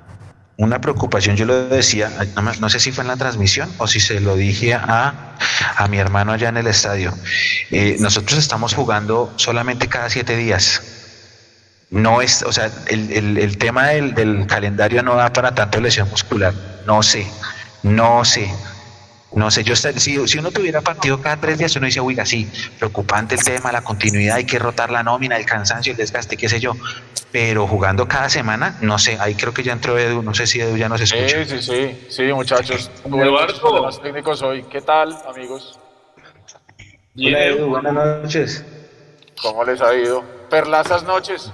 [0.57, 2.09] una preocupación, yo lo decía,
[2.59, 5.35] no sé si fue en la transmisión o si se lo dije a,
[5.75, 7.13] a mi hermano allá en el estadio.
[7.71, 11.04] Eh, nosotros estamos jugando solamente cada siete días.
[11.95, 15.79] No es, o sea, el, el, el tema del, del, calendario no da para tanto
[15.79, 16.53] lesión muscular.
[16.85, 17.25] No sé,
[17.83, 18.51] no sé.
[19.31, 22.51] No sé, yo si, si uno tuviera partido cada tres días, uno dice, oiga, sí,
[22.79, 26.49] preocupante el tema, la continuidad, hay que rotar la nómina, el cansancio, el desgaste, qué
[26.49, 26.73] sé yo.
[27.31, 30.59] Pero jugando cada semana, no sé, ahí creo que ya entró Edu, no sé si
[30.59, 31.45] Edu ya nos escucha.
[31.45, 32.91] Sí, sí, sí, sí, muchachos.
[33.05, 33.83] Eduardo.
[33.83, 34.63] Los técnicos hoy.
[34.63, 35.79] ¿Qué tal, amigos?
[37.17, 38.65] Hola, Edu, buenas noches.
[39.41, 40.23] ¿Cómo les ha ido?
[40.49, 41.51] Perlazas noches.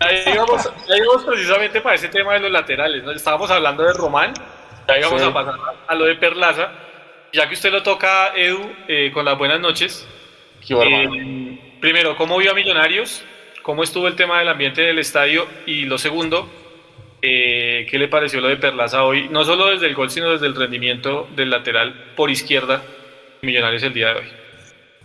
[0.00, 0.68] Ahí, íbamos,
[1.24, 3.12] precisamente para ese tema de los laterales, ¿no?
[3.12, 4.34] Estábamos hablando de Román,
[4.88, 5.28] ya íbamos sí.
[5.28, 5.54] a pasar
[5.86, 6.72] a lo de Perlaza,
[7.32, 10.08] ya que usted lo toca, Edu, eh, con las buenas noches.
[10.68, 13.24] Eh, primero, ¿cómo vio a Millonarios?
[13.62, 15.46] ¿Cómo estuvo el tema del ambiente del estadio?
[15.66, 16.50] Y lo segundo,
[17.22, 19.28] eh, ¿qué le pareció lo de Perlaza hoy?
[19.28, 22.82] No solo desde el gol, sino desde el rendimiento del lateral por izquierda
[23.42, 24.47] Millonarios el día de hoy.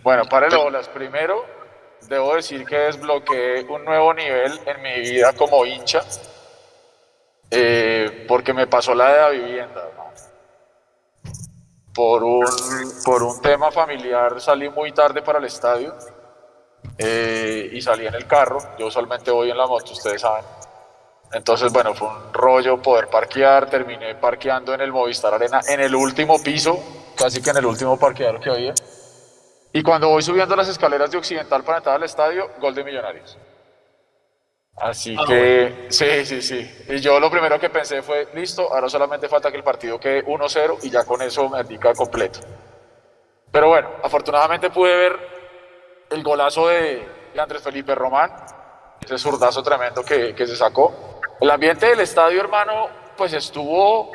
[0.04, 0.86] Bueno, para el bolas.
[0.88, 1.46] Primero,
[2.02, 6.02] debo decir que desbloqueé un nuevo nivel en mi vida como hincha,
[7.50, 9.88] eh, porque me pasó la de la vivienda.
[9.96, 10.04] ¿no?
[11.94, 12.44] Por, un,
[13.02, 15.94] por un tema familiar salí muy tarde para el estadio
[16.98, 18.58] eh, y salí en el carro.
[18.78, 20.44] Yo usualmente voy en la moto, ustedes saben.
[21.32, 23.70] Entonces, bueno, fue un rollo poder parquear.
[23.70, 26.78] Terminé parqueando en el Movistar Arena en el último piso,
[27.16, 28.74] casi que en el último parqueadero que había.
[29.76, 33.36] Y cuando voy subiendo las escaleras de Occidental para entrar al estadio, gol de Millonarios.
[34.76, 35.90] Así ah, que, bueno.
[35.90, 36.84] sí, sí, sí.
[36.90, 40.24] Y yo lo primero que pensé fue, listo, ahora solamente falta que el partido quede
[40.26, 42.38] 1-0 y ya con eso me indica completo.
[43.50, 45.18] Pero bueno, afortunadamente pude ver
[46.10, 48.30] el golazo de, Andrés Felipe Román,
[49.04, 51.20] ese zurdazo tremendo que, que se sacó.
[51.40, 54.12] El ambiente del estadio, hermano, pues estuvo,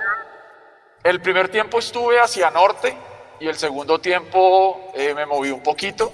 [1.04, 2.98] el primer tiempo estuve hacia norte,
[3.40, 6.12] y el segundo tiempo eh, me moví un poquito.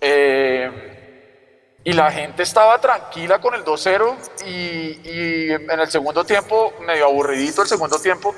[0.00, 4.16] Eh, y la gente estaba tranquila con el 2-0
[4.46, 8.34] y, y, en el segundo tiempo, medio aburridito el segundo tiempo,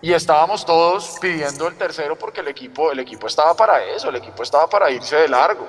[0.00, 4.16] y estábamos todos pidiendo el tercero porque el equipo, el equipo estaba para eso, el
[4.16, 5.66] equipo estaba para irse de largo.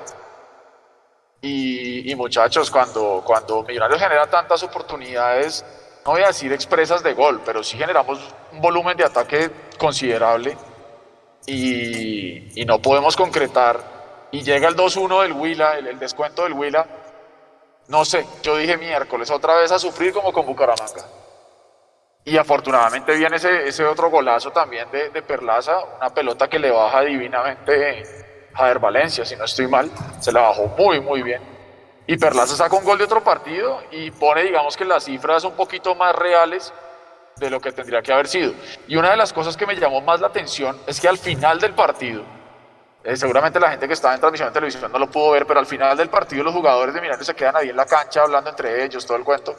[1.41, 5.65] Y, y muchachos, cuando, cuando Millonarios genera tantas oportunidades,
[6.05, 8.19] no voy a decir expresas de gol, pero sí generamos
[8.51, 10.57] un volumen de ataque considerable
[11.47, 13.79] y, no podemos concretar.
[14.31, 16.85] Y llega el 2-1 del Huila, el, descuento del Huila.
[17.87, 21.05] No sé, yo dije miércoles, otra vez a sufrir como con Bucaramanga.
[22.25, 26.69] Y afortunadamente viene ese, ese otro golazo también de, de Perlaza, una pelota que le
[26.69, 28.03] baja divinamente
[28.53, 29.89] Javier Valencia, si no estoy mal,
[30.19, 31.41] se la bajó muy, muy bien.
[32.05, 35.53] Y Perlaza saca un gol de otro partido y pone, digamos que las cifras un
[35.53, 36.73] poquito más reales
[37.39, 38.53] de lo que tendría que haber sido.
[38.87, 41.59] Y una de las cosas que me llamó más la atención es que al final
[41.59, 42.23] del partido,
[43.03, 45.59] eh, seguramente la gente que estaba en transmisión de televisión no lo pudo ver, pero
[45.59, 48.49] al final del partido los jugadores de Millonarios se quedan ahí en la cancha hablando
[48.49, 49.55] entre ellos, todo el cuento.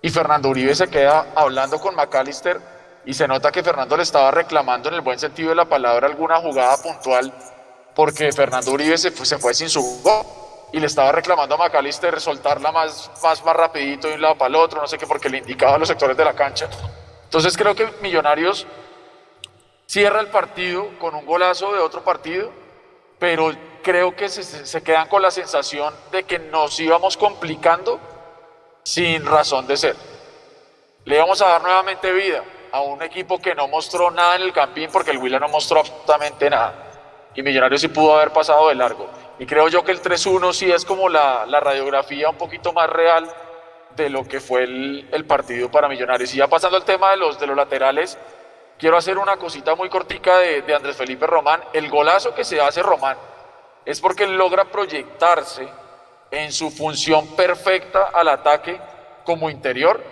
[0.00, 2.60] Y Fernando Uribe se queda hablando con McAllister
[3.04, 6.06] y se nota que Fernando le estaba reclamando en el buen sentido de la palabra
[6.06, 7.32] alguna jugada puntual
[7.94, 10.24] porque Fernando Uribe se fue, se fue sin su gol
[10.72, 14.48] y le estaba reclamando a McAllister soltarla más, más, más rapidito de un lado para
[14.48, 16.68] el otro, no sé qué, porque le indicaba a los sectores de la cancha.
[17.32, 18.66] Entonces creo que Millonarios
[19.86, 22.50] cierra el partido con un golazo de otro partido,
[23.18, 27.98] pero creo que se, se quedan con la sensación de que nos íbamos complicando
[28.82, 29.96] sin razón de ser.
[31.06, 34.52] Le íbamos a dar nuevamente vida a un equipo que no mostró nada en el
[34.52, 36.92] campín porque el Huila no mostró absolutamente nada
[37.34, 39.08] y Millonarios sí pudo haber pasado de largo.
[39.38, 42.90] Y creo yo que el 3-1 sí es como la, la, radiografía un poquito más
[42.90, 43.26] real
[43.96, 46.32] de lo que fue el, partido para Millonarios.
[46.34, 48.18] Y ya pasando al tema de los, de los laterales,
[48.78, 51.60] quiero hacer una cosita muy cortica de, Andrés Felipe Román.
[51.72, 53.16] El golazo que se hace Román
[53.84, 55.68] es porque logra proyectarse
[56.30, 58.80] en su función perfecta al ataque
[59.24, 60.02] como interior.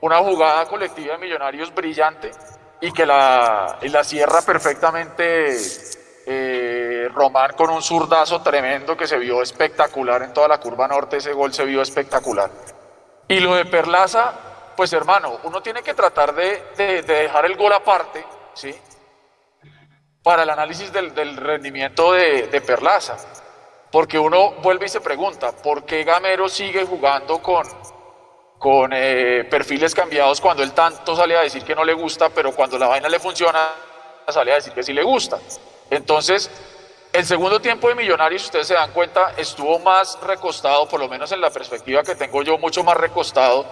[0.00, 2.30] Una jugada colectiva de Millonarios brillante
[2.80, 5.56] y que la, y la cierra perfectamente
[6.26, 11.18] eh, Román con un zurdazo tremendo que se vio espectacular en toda la curva norte,
[11.18, 12.50] ese gol se vio espectacular.
[13.28, 14.32] Y lo de Perlaza,
[14.76, 18.74] pues hermano, uno tiene que tratar de, de, de dejar el gol aparte, ¿sí?
[20.22, 23.16] Para el análisis del, rendimiento de, Perlaza.
[23.90, 27.66] Porque uno vuelve y se pregunta, ¿por qué Gamero sigue jugando con,
[28.58, 32.52] con eh, perfiles cambiados cuando él tanto sale a decir que no le gusta, pero
[32.52, 33.70] cuando la vaina le funciona,
[34.28, 35.38] sale a decir que sí le gusta?
[35.90, 36.50] Entonces,
[37.14, 41.30] el segundo tiempo de Millonarios, ustedes se dan cuenta, estuvo más recostado, por lo menos
[41.30, 43.64] en la perspectiva que tengo yo, mucho más recostado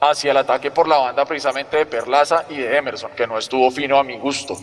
[0.00, 3.68] hacia el ataque por la banda precisamente de Perlaza y de Emerson, que no estuvo
[3.72, 4.56] fino a mi gusto.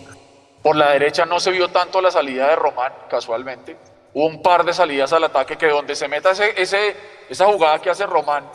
[0.64, 3.76] Por la derecha no se vio tanto la salida de Román, casualmente.
[4.14, 6.96] Hubo un par de salidas al ataque que donde se meta ese, ese
[7.28, 8.50] esa jugada que hace Román,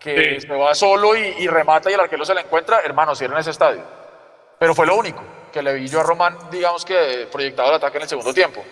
[0.00, 0.48] que sí.
[0.48, 3.40] se va solo y, y, remata y el arquero se la encuentra, hermano, cierra en
[3.40, 3.82] ese estadio.
[4.58, 7.98] Pero fue lo único que le vi yo a Román, digamos que proyectado el ataque
[7.98, 8.64] en el segundo tiempo.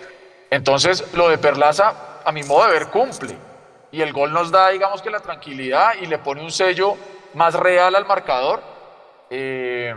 [0.54, 3.34] Entonces, lo de Perlaza, a mi modo de ver, cumple.
[3.90, 6.96] Y el gol nos da, digamos que la tranquilidad y le pone un sello
[7.34, 8.62] más real al marcador.
[9.30, 9.92] Eh,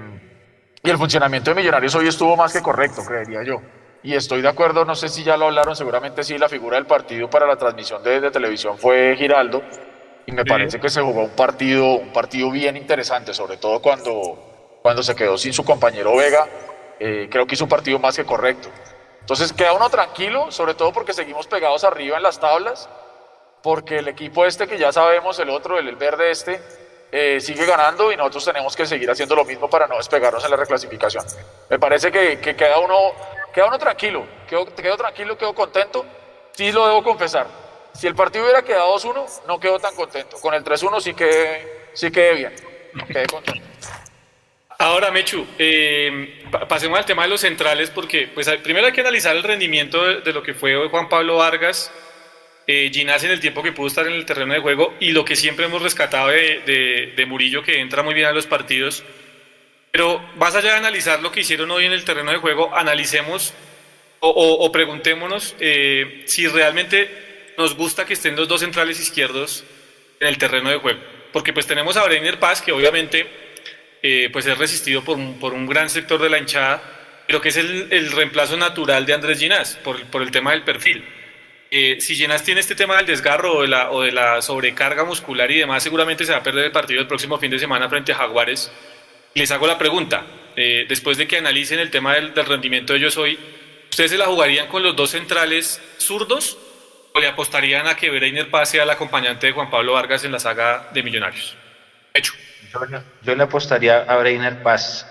[0.81, 3.61] y el funcionamiento de Millonarios hoy estuvo más que correcto, creería yo.
[4.01, 6.87] Y estoy de acuerdo, no sé si ya lo hablaron, seguramente sí, la figura del
[6.87, 9.61] partido para la transmisión de, de televisión fue Giraldo.
[10.25, 10.49] Y me sí.
[10.49, 15.15] parece que se jugó un partido, un partido bien interesante, sobre todo cuando, cuando se
[15.15, 16.47] quedó sin su compañero Vega
[16.99, 18.69] eh, creo que hizo un partido más que correcto.
[19.27, 22.87] Entonces queda uno tranquilo, sobre todo porque seguimos pegados arriba en las tablas,
[23.61, 26.61] porque el equipo este que ya sabemos, el otro, el, verde este,
[27.11, 30.51] eh, sigue ganando y nosotros tenemos que seguir haciendo lo mismo para no despegarnos en
[30.51, 31.25] la reclasificación.
[31.69, 32.95] Me parece que, que queda, uno,
[33.53, 36.05] queda uno tranquilo, quedo, quedo tranquilo, quedo contento,
[36.53, 37.47] sí lo debo confesar.
[37.95, 40.37] Si el partido hubiera quedado 2-1, no quedo tan contento.
[40.39, 42.55] Con el 3-1 sí quedé, sí quedé bien,
[43.09, 43.67] quedé contento.
[44.79, 49.35] Ahora, Mechu, eh, pasemos al tema de los centrales, porque pues, primero hay que analizar
[49.35, 51.91] el rendimiento de, lo que fue Juan Pablo Vargas,
[52.67, 55.25] eh, Ginás en el tiempo que pudo estar en el terreno de juego y lo
[55.25, 59.03] que siempre hemos rescatado de, Murillo, que entra muy bien a los partidos.
[59.89, 63.53] Pero más allá de analizar lo que hicieron hoy en el terreno de juego, analicemos
[64.19, 69.63] o preguntémonos eh, si realmente nos gusta que estén los dos centrales izquierdos
[70.19, 70.99] en el terreno de juego.
[71.31, 73.46] Porque pues tenemos a Breiner Paz, que obviamente
[74.01, 76.81] eh, pues es resistido por un, por un, gran sector de la hinchada,
[77.25, 81.03] pero que es el, reemplazo natural de Andrés Ginás por, por el tema del perfil.
[81.69, 85.83] Eh, si Ginás tiene este tema del desgarro o de, la, sobrecarga muscular y demás,
[85.83, 88.71] seguramente se va a perder el partido el próximo fin de semana frente a Jaguares.
[89.33, 90.25] Les hago la pregunta,
[90.55, 93.37] eh, después de que analicen el tema del, rendimiento de ellos hoy,
[93.89, 96.57] ¿ustedes se la jugarían con los dos centrales zurdos
[97.13, 100.39] o le apostarían a que Breiner pase al acompañante de Juan Pablo Vargas en la
[100.39, 101.55] saga de Millonarios?
[102.13, 102.33] Hecho.
[103.21, 105.05] Yo, le apostaría a Breiner Paz,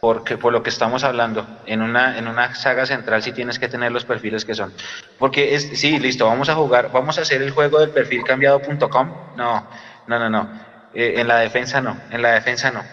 [0.00, 3.68] porque por lo que estamos hablando, en una, en una saga central sí tienes que
[3.68, 4.72] tener los perfiles que son.
[5.18, 9.36] Porque es, sí, listo, vamos a jugar, vamos a hacer el juego del perfil cambiado.com.
[9.36, 9.68] No,
[10.06, 10.50] no, no, no.
[10.94, 12.84] Eh, en la defensa no, en la defensa no.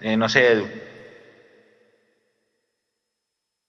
[0.00, 0.68] Eh, no sé, Edu.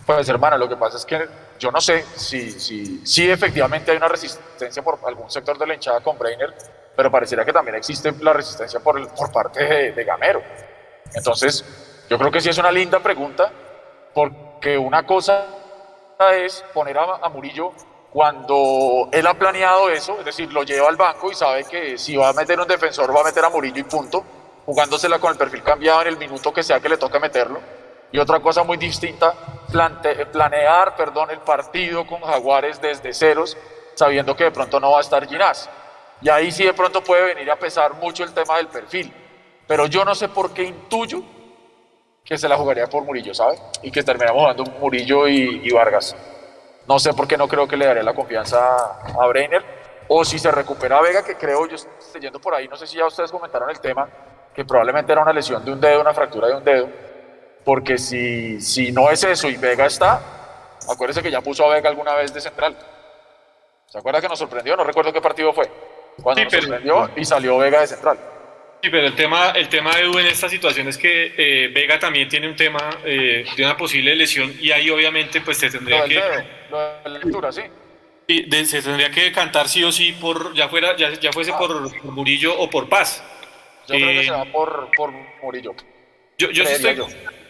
[0.05, 1.29] Pues hermano, lo que pasa es que
[1.59, 5.75] yo no sé si, si, si efectivamente hay una resistencia por algún sector de la
[5.75, 6.53] hinchada con Breiner,
[6.99, 10.43] pero pareciera que también existe la resistencia por, parte de, Gamero.
[11.13, 11.63] Entonces,
[12.09, 13.49] yo creo que sí es una linda pregunta,
[14.13, 15.45] porque una cosa
[16.33, 17.71] es poner a, Murillo
[18.11, 22.17] cuando él ha planeado eso, es decir, lo lleva al banco y sabe que si
[22.17, 24.25] va a meter un defensor va a meter a Murillo y punto,
[24.65, 27.61] jugándosela con el perfil cambiado en el minuto que sea que le toque meterlo.
[28.11, 29.33] Y otra cosa muy distinta,
[29.71, 33.55] planear perdón, el partido con Jaguares desde ceros,
[33.95, 35.69] sabiendo que de pronto no va a estar Ginás.
[36.21, 39.13] Y ahí sí de pronto puede venir a pesar mucho el tema del perfil.
[39.67, 41.21] Pero yo no sé por qué intuyo
[42.25, 43.57] que se la jugaría por Murillo, ¿sabe?
[43.81, 46.15] Y que terminamos jugando Murillo y, Vargas.
[46.87, 48.59] No sé por qué no creo que le daré la confianza
[49.19, 49.63] a Breiner.
[50.07, 52.97] O si se recupera Vega, que creo yo estoy yendo por ahí, no sé si
[52.97, 54.09] ya ustedes comentaron el tema,
[54.55, 56.89] que probablemente era una lesión de un dedo, una fractura de un dedo.
[57.63, 60.19] Porque si, si no es eso y Vega está,
[60.91, 62.75] acuérdense que ya puso a Vega alguna vez de central.
[63.85, 64.75] ¿Se acuerda que nos sorprendió?
[64.75, 65.69] No recuerdo qué partido fue.
[66.21, 68.17] Cuando nos sorprendió y salió Vega de central.
[68.81, 71.99] Sí, pero el tema, el tema de Edu en esta situación es que eh, Vega
[71.99, 76.05] también tiene un tema eh, de una posible lesión y ahí obviamente pues se tendría
[76.05, 76.15] que...
[76.71, 77.63] lo de la lectura, sí.
[78.65, 82.57] se tendría que cantar sí o sí por, ya fuera, ya, ya fuese por, Murillo
[82.57, 83.21] o por Paz.
[83.87, 85.11] Yo creo que se va por, por
[85.41, 85.75] Murillo.
[86.37, 86.97] Yo, yo sí estoy...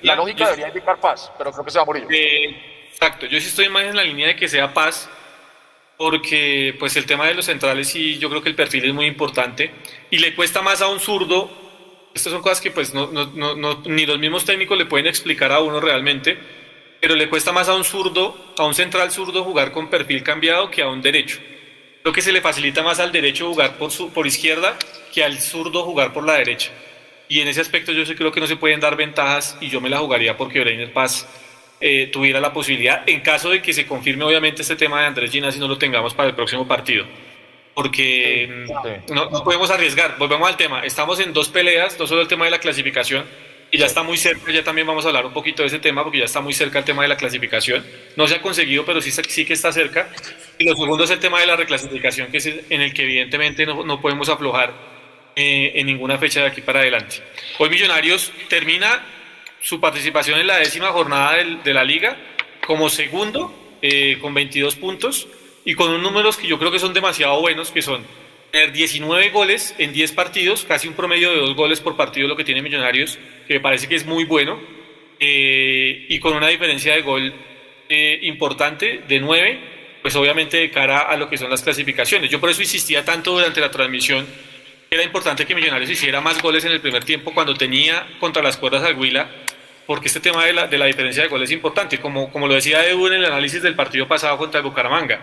[0.02, 2.08] La lógica debería indicar Paz, pero creo que se va Murillo.
[2.10, 5.08] Eh, exacto, yo sí estoy más en la línea de que sea Paz
[6.00, 9.06] porque pues el tema de los centrales y yo creo que el perfil es muy
[9.06, 9.70] importante
[10.10, 11.52] y le cuesta más a un zurdo,
[12.14, 13.10] estas son cosas que pues no,
[13.84, 16.38] ni los mismos técnicos le pueden explicar a uno realmente,
[17.02, 20.72] pero le cuesta más a un zurdo, a un central zurdo jugar con perfil cambiado
[20.72, 21.38] que a un derecho.
[22.02, 24.80] Creo que se le facilita más al derecho jugar por, su, por izquierda
[25.14, 26.72] que al zurdo jugar por la derecha.
[27.28, 29.82] Y en ese aspecto yo sí creo que no se pueden dar ventajas y yo
[29.82, 31.28] me la jugaría porque Breiner Paz
[31.82, 35.32] eh, tuviera la posibilidad, en caso de que se confirme obviamente este tema de Andrés
[35.32, 37.06] Ginas y no lo tengamos para el próximo partido.
[37.74, 40.18] Porque mm, No, podemos arriesgar.
[40.18, 40.84] Volvemos al tema.
[40.84, 43.26] Estamos en dos peleas, no solo el tema de la clasificación,
[43.72, 46.04] y ya está muy cerca, ya también vamos a hablar un poquito de ese tema,
[46.04, 47.86] porque ya está muy cerca el tema de la clasificación.
[48.18, 50.10] No se ha conseguido, pero sí, sí que está cerca.
[50.58, 53.66] Y lo segundo es el tema de la reclasificación, que es en el que evidentemente
[53.66, 54.74] no, no podemos aflojar
[55.36, 57.18] eh, en ninguna fecha de aquí para adelante.
[57.60, 59.06] Hoy Millonarios termina
[59.62, 62.18] su participación en la décima jornada de la liga
[62.66, 65.28] como segundo eh, con 22 puntos
[65.66, 68.04] y con unos números que yo creo que son demasiado buenos, que son
[68.52, 72.36] tener 19 goles en 10 partidos, casi un promedio de dos goles por partido lo
[72.36, 74.60] que tiene Millonarios, que me parece que es muy bueno,
[75.20, 77.34] eh, y con una diferencia de gol
[77.90, 79.60] eh, importante de 9,
[80.02, 82.30] pues obviamente de cara a lo que son las clasificaciones.
[82.30, 84.26] Yo por eso insistía tanto durante la transmisión
[84.92, 88.58] era importante que Millonarios hiciera más goles en el primer tiempo cuando tenía contra las
[88.58, 89.30] cuerdas al Huila
[89.90, 92.00] porque este tema de la, de la diferencia de goles es importante.
[92.00, 95.20] Como, como lo decía Edu en el análisis del partido pasado contra el Bucaramanga,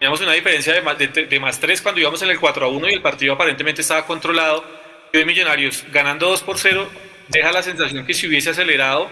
[0.00, 2.90] teníamos una diferencia de más, de, más 3 cuando íbamos en el 4 a 1
[2.90, 4.64] y el partido aparentemente estaba controlado.
[5.12, 6.90] Y hoy Millonarios ganando 2 por 0
[7.28, 9.08] deja la sensación que si hubiese acelerado,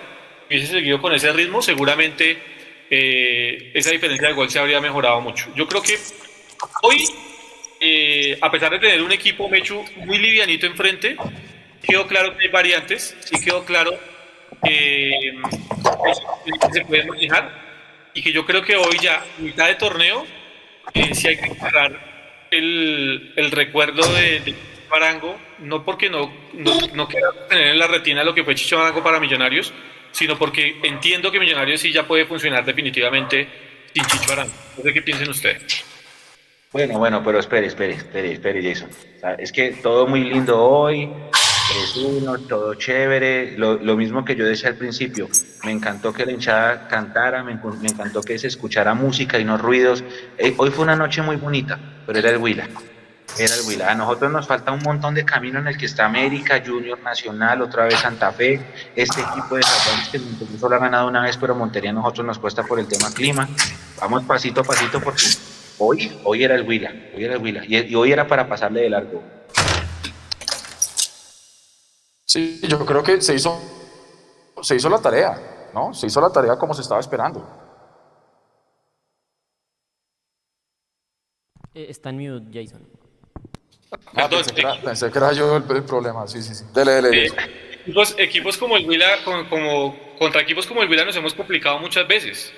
[0.48, 2.36] hubiese seguido con ese ritmo, seguramente
[2.90, 5.52] eh, esa diferencia de gol se habría mejorado mucho.
[5.54, 5.96] Yo creo que
[6.82, 7.04] hoy,
[7.78, 11.16] eh, a pesar de tener un equipo Mechu muy livianito enfrente,
[11.80, 14.09] quedó claro que hay variantes, sí quedó claro
[14.64, 15.32] eh,
[16.72, 17.70] se puede manejar
[18.14, 20.26] y que yo creo que hoy ya, mitad de torneo,
[20.94, 24.54] eh, si hay que cerrar el, el recuerdo de, de
[24.90, 27.08] Arango, no porque no, no, no
[27.48, 29.72] tener en la retina lo que fue Chicho Arango para Millonarios,
[30.10, 33.48] sino porque entiendo que Millonarios sí ya puede funcionar definitivamente
[33.94, 34.52] sin Chicho Arango.
[34.76, 35.84] No sé qué piensen ustedes.
[36.72, 38.90] Bueno, bueno, pero espere, espere, espere, espere, Jason.
[39.38, 41.08] es que todo muy lindo hoy,
[41.70, 45.28] 3-1, todo chévere, lo, mismo que yo decía al principio,
[45.64, 50.02] me encantó que la hinchada cantara, me, encantó que se escuchara música y no ruidos.
[50.36, 52.68] Eh, hoy fue una noche muy bonita, pero era el Huila,
[53.38, 53.90] era el Huila.
[53.90, 57.62] A nosotros nos falta un montón de camino en el que está América, Junior Nacional,
[57.62, 58.60] otra vez Santa Fe,
[58.96, 62.38] este equipo de Jaguares que solo ha ganado una vez, pero Montería a nosotros nos
[62.38, 63.48] cuesta por el tema clima.
[64.00, 65.22] Vamos pasito a pasito porque
[65.78, 68.90] hoy, hoy era el Huila, hoy era el Huila, y hoy era para pasarle de
[68.90, 69.39] largo.
[72.30, 73.60] Sí, yo creo que se hizo,
[74.62, 75.92] se hizo la tarea, ¿no?
[75.92, 77.44] Se hizo la tarea como se estaba esperando.
[81.74, 82.86] Eh, está en mute, Jason.
[84.14, 86.64] Ah, pensé, que era, yo el, problema, sí, sí, sí.
[86.72, 87.26] Dele, dele.
[87.26, 87.32] Eh,
[87.82, 92.06] equipos, equipos, como el Huila, como, contra equipos como el Huila nos hemos complicado muchas
[92.06, 92.52] veces,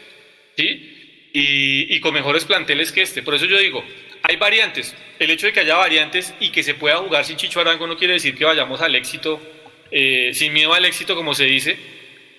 [0.54, 1.30] ¿sí?
[1.32, 3.22] Y, y con mejores planteles que este.
[3.22, 3.82] Por eso yo digo,
[4.22, 4.94] hay variantes.
[5.18, 7.96] El hecho de que haya variantes y que se pueda jugar sin Chicho Arango no
[7.96, 9.40] quiere decir que vayamos al éxito
[9.92, 11.76] eh, sin miedo al éxito, como se dice,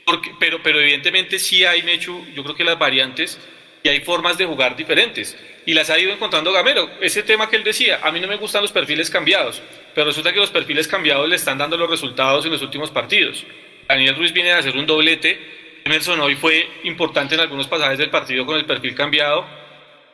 [0.05, 3.39] porque, pero, pero evidentemente sí hay, Mechu, yo creo que las variantes
[3.83, 5.37] y hay formas de jugar diferentes.
[5.65, 6.89] y las ha ido encontrando Gamero.
[6.99, 9.61] Ese tema que él decía, a mí no me gustan los perfiles cambiados,
[9.95, 13.45] pero resulta que los perfiles cambiados le están dando los resultados en los últimos partidos.
[13.87, 15.39] Daniel Ruiz viene a hacer un doblete,
[15.85, 19.45] Emerson hoy fue importante en algunos pasajes del partido con el perfil cambiado.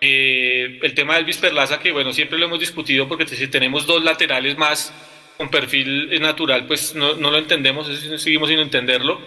[0.01, 3.85] Eh, el tema de Elvis Perlaza, que bueno, siempre lo hemos discutido porque si tenemos
[3.85, 4.93] dos laterales más
[5.39, 7.87] con perfil natural, pues no, lo entendemos,
[8.17, 9.21] seguimos sin entenderlo.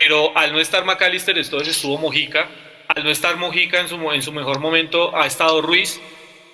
[0.00, 2.50] Pero al no estar McAllister, entonces estuvo Mojica
[2.88, 6.00] al no estar Mojica en su, mejor momento, ha estado Ruiz,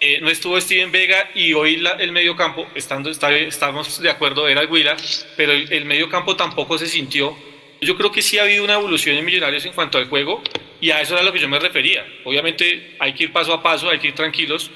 [0.01, 4.97] eh, no estuvo Steven Vega y hoy el medio campo, estamos de acuerdo, era Huila,
[5.35, 7.35] pero el, el, medio campo tampoco se sintió.
[7.81, 10.43] Yo creo que sí ha habido una evolución en Millonarios en cuanto al juego
[10.79, 12.07] y a eso era lo que yo me refería.
[12.25, 14.71] Obviamente hay que ir paso a paso, hay que ir tranquilos,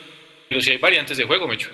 [0.49, 1.71] pero sí hay variantes de juego, Mecho.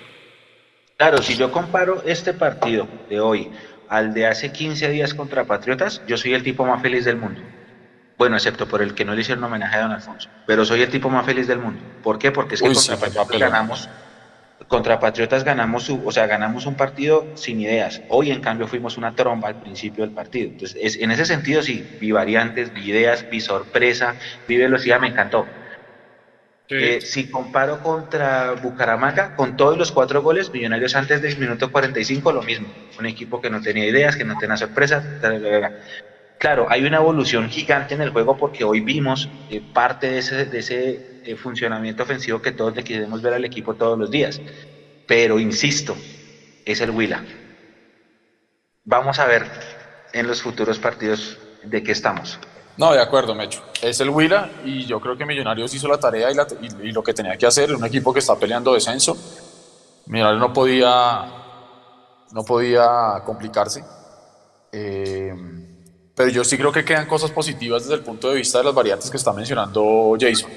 [1.01, 3.49] Claro, si yo comparo este partido de hoy
[3.89, 7.41] al de hace 15 días contra Patriotas, yo soy el tipo más feliz del mundo.
[8.19, 10.29] Bueno, excepto por el que no le hicieron homenaje a don Alfonso.
[10.45, 11.81] Pero soy el tipo más feliz del mundo.
[12.03, 12.29] ¿Por qué?
[12.29, 13.89] Porque es que contra Patriotas ganamos.
[14.67, 18.03] Contra Patriotas ganamos, o sea, ganamos un partido sin ideas.
[18.09, 20.49] Hoy, en cambio, fuimos una tromba al principio del partido.
[20.49, 24.13] Entonces, en ese sentido, sí, vi variantes, vi ideas, vi sorpresa,
[24.47, 25.47] vi velocidad, me encantó.
[26.73, 32.31] Eh, si comparo contra Bucaramanga, con todos los cuatro goles, Millonarios antes del minuto 45,
[32.31, 32.67] lo mismo.
[32.97, 35.03] Un equipo que no tenía ideas, que no tenía sorpresas.
[36.37, 40.45] Claro, hay una evolución gigante en el juego porque hoy vimos eh, parte de ese,
[40.45, 44.41] de ese eh, funcionamiento ofensivo que todos le queremos ver al equipo todos los días.
[45.07, 45.95] Pero insisto,
[46.65, 47.23] es el Huila.
[48.85, 49.45] Vamos a ver
[50.13, 52.39] en los futuros partidos de qué estamos.
[52.77, 53.61] No, de acuerdo, Mecho.
[53.81, 57.37] Es el Huila y yo creo que Millonarios hizo la tarea y, lo que tenía
[57.37, 57.73] que hacer.
[57.73, 59.15] Un equipo que está peleando descenso.
[60.07, 61.25] Millonarios no podía,
[62.31, 63.83] no podía complicarse.
[64.71, 65.33] Eh,
[66.15, 68.73] pero yo sí creo que quedan cosas positivas desde el punto de vista de las
[68.73, 70.49] variantes que está mencionando Jason.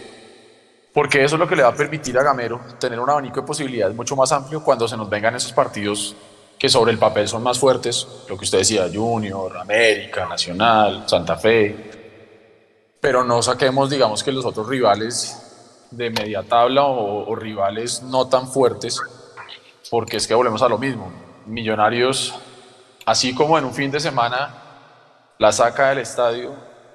[0.93, 3.47] Porque eso es lo que le va a permitir a Gamero tener un abanico de
[3.47, 6.15] posibilidades mucho más amplio cuando se nos vengan esos partidos
[6.59, 11.37] que sobre el papel son más fuertes, lo que usted decía, Junior, América, Nacional, Santa
[11.37, 12.04] Fe,
[13.05, 18.29] pero no saquemos, digamos, que los otros rivales de media tabla o, o rivales no
[18.29, 18.99] tan fuertes,
[19.91, 21.13] porque es que volvemos a lo mismo.
[21.45, 22.35] Millonarios,
[23.05, 24.55] así como en un fin de semana
[25.37, 26.55] la saca del estadio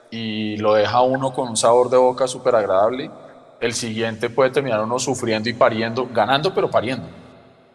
[0.09, 3.11] y lo deja uno con un sabor de boca súper agradable,
[3.61, 7.07] el siguiente puede terminar uno sufriendo y pariendo, ganando pero pariendo,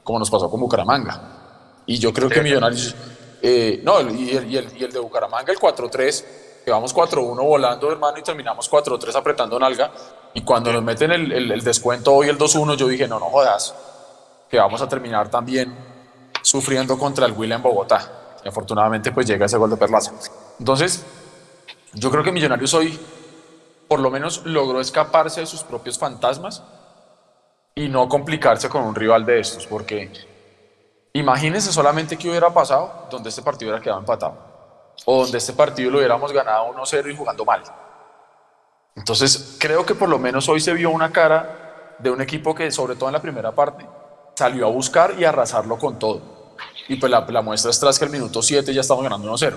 [0.02, 1.82] como nos pasó con Bucaramanga.
[1.86, 2.96] Y yo creo que Millonarios,
[3.40, 6.24] eh, no, y el, y, el, de Bucaramanga, el 4-3,
[6.64, 9.90] que vamos 4-1 volando, hermano, y terminamos 4-3 apretando nalga.
[10.32, 13.74] Y cuando nos meten el, el descuento hoy, el 2-1, yo dije, no, no jodas,
[14.48, 15.76] que vamos a terminar también
[16.42, 18.36] sufriendo contra el Huila en Bogotá.
[18.44, 20.12] Y afortunadamente, pues llega ese gol de Perlaza.
[20.58, 21.04] Entonces,
[21.92, 22.98] yo creo que Millonarios hoy
[23.88, 26.62] por lo menos logró escaparse de sus propios fantasmas
[27.74, 30.10] y no complicarse con un rival de estos, porque
[31.12, 34.36] imagínense solamente qué hubiera pasado donde este partido hubiera quedado empatado,
[35.04, 37.62] o donde este partido lo hubiéramos ganado 1-0 y jugando mal.
[38.96, 42.70] Entonces, creo que por lo menos hoy se vio una cara de un equipo que,
[42.70, 43.86] sobre todo en la primera parte,
[44.34, 46.22] salió a buscar y a arrasarlo con todo.
[46.88, 49.56] Y pues la, muestra es tras que el minuto 7 ya estamos ganando 1-0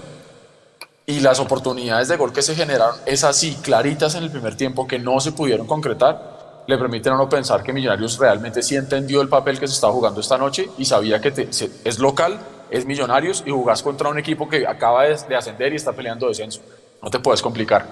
[1.10, 4.86] y las oportunidades de gol que se generaron, es así, claritas en el primer tiempo,
[4.86, 9.22] que no se pudieron concretar, le permiten a uno pensar que Millonarios realmente sí entendió
[9.22, 12.38] el papel que se está jugando esta noche y sabía que es local,
[12.70, 16.28] es Millonarios y jugás contra un equipo que acaba de, de ascender y está peleando
[16.28, 16.62] descenso.
[17.02, 17.86] No te puedes complicar.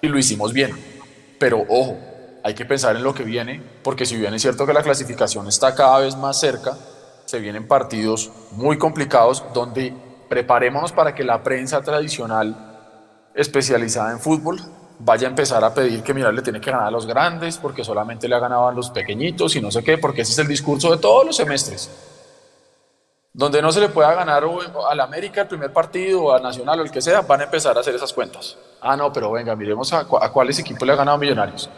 [0.00, 0.72] Y lo hicimos bien.
[1.38, 1.96] Pero ojo,
[2.42, 5.48] hay que pensar en lo que viene, porque si bien es cierto que la clasificación
[5.48, 6.76] está cada vez más cerca,
[7.24, 9.92] se vienen partidos muy complicados donde
[10.28, 12.56] preparémonos para que la prensa tradicional
[13.34, 14.58] especializada en fútbol
[14.98, 17.84] vaya a empezar a pedir que mirar le tiene que ganar a los grandes porque
[17.84, 20.48] solamente le ha ganado a los pequeñitos y no sé qué, porque ese es el
[20.48, 21.90] discurso de todos los semestres.
[23.32, 24.42] Donde no se le pueda ganar
[24.90, 27.76] al América el primer partido o a Nacional o el que sea, van a empezar
[27.76, 28.56] a hacer esas cuentas.
[28.80, 31.68] Ah, no, pero venga, miremos a, cuáles equipos le ha ganado Millonarios.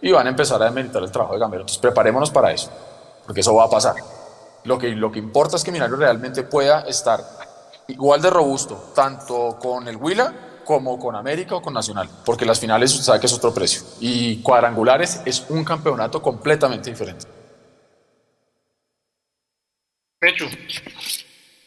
[0.00, 1.62] Y van a empezar a demeritar el trabajo de Gamero.
[1.62, 2.70] Entonces preparémonos para eso,
[3.24, 3.94] porque eso va a pasar.
[4.64, 7.20] Lo que, lo que importa es que Millonarios realmente pueda estar
[7.86, 10.32] igual de robusto, tanto con el Huila
[10.64, 13.82] como con América o con Nacional, porque las finales usted sabe que es otro precio.
[14.00, 17.37] Y cuadrangulares es un campeonato completamente diferente.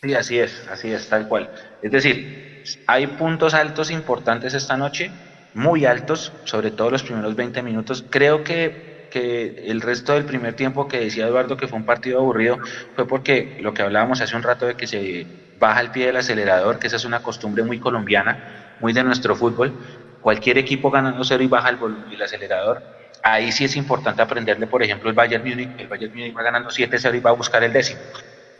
[0.02, 1.50] Sí, así es, así es, tal cual.
[1.82, 5.10] Es decir, hay puntos altos importantes esta noche,
[5.54, 8.04] muy altos, sobre todo los primeros 20 minutos.
[8.10, 12.20] Creo que, que el resto del primer tiempo que decía Eduardo que fue un partido
[12.20, 12.60] aburrido
[12.96, 15.28] fue porque lo que hablábamos hace un rato de que se
[15.58, 19.36] baja el pie del acelerador, que esa es una costumbre muy colombiana, muy de nuestro
[19.36, 19.74] fútbol.
[20.20, 21.78] Cualquier equipo ganando cero y baja el,
[22.12, 22.84] el acelerador.
[23.24, 26.70] ahí sí es importante aprenderle, por ejemplo, el Bayern Múnich, el Bayern Múnich va ganando
[26.70, 28.02] 7-0 y va a buscar el décimo.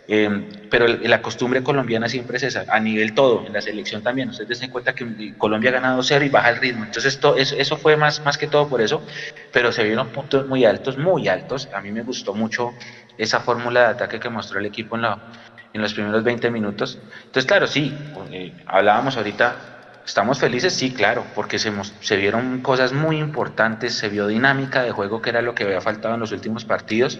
[0.08, 4.30] Eh, pero la costumbre colombiana siempre es esa, a nivel todo, en la selección también.
[4.30, 6.84] Ustedes den cuenta que Colombia ha ganado cero y baja el ritmo.
[6.84, 7.20] Entonces,
[7.58, 9.04] eso, fue más, más que todo por eso,
[9.52, 11.70] pero se vieron puntos muy altos, muy altos.
[11.74, 12.74] A mí me gustó mucho
[13.18, 15.18] esa fórmula de ataque que mostró el equipo en, la,
[15.74, 16.98] en los primeros 20 minutos.
[17.26, 17.94] Entonces, claro, sí,
[18.32, 20.74] eh, hablábamos ahorita, ¿estamos felices?
[20.74, 25.30] Sí, claro, porque se, se vieron cosas muy importantes, se vio dinámica de juego, que
[25.30, 27.20] era lo que había faltado en los últimos partidos.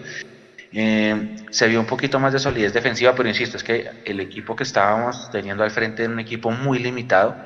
[0.72, 4.56] Eh, se vio un poquito más de solidez defensiva, pero insisto, es que el equipo
[4.56, 7.36] que estábamos teniendo al frente era un equipo muy limitado.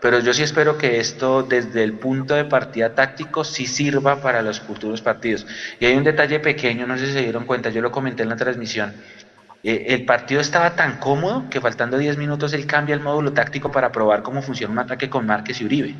[0.00, 4.42] Pero yo sí espero que esto desde el punto de partida táctico sí sirva para
[4.42, 5.46] los futuros partidos.
[5.78, 8.28] Y hay un detalle pequeño, no sé si se dieron cuenta, yo lo comenté en
[8.28, 8.94] la transmisión.
[9.62, 13.70] Eh, el partido estaba tan cómodo que faltando 10 minutos él cambia el módulo táctico
[13.70, 15.96] para probar cómo funciona un ataque con Márquez y Uribe.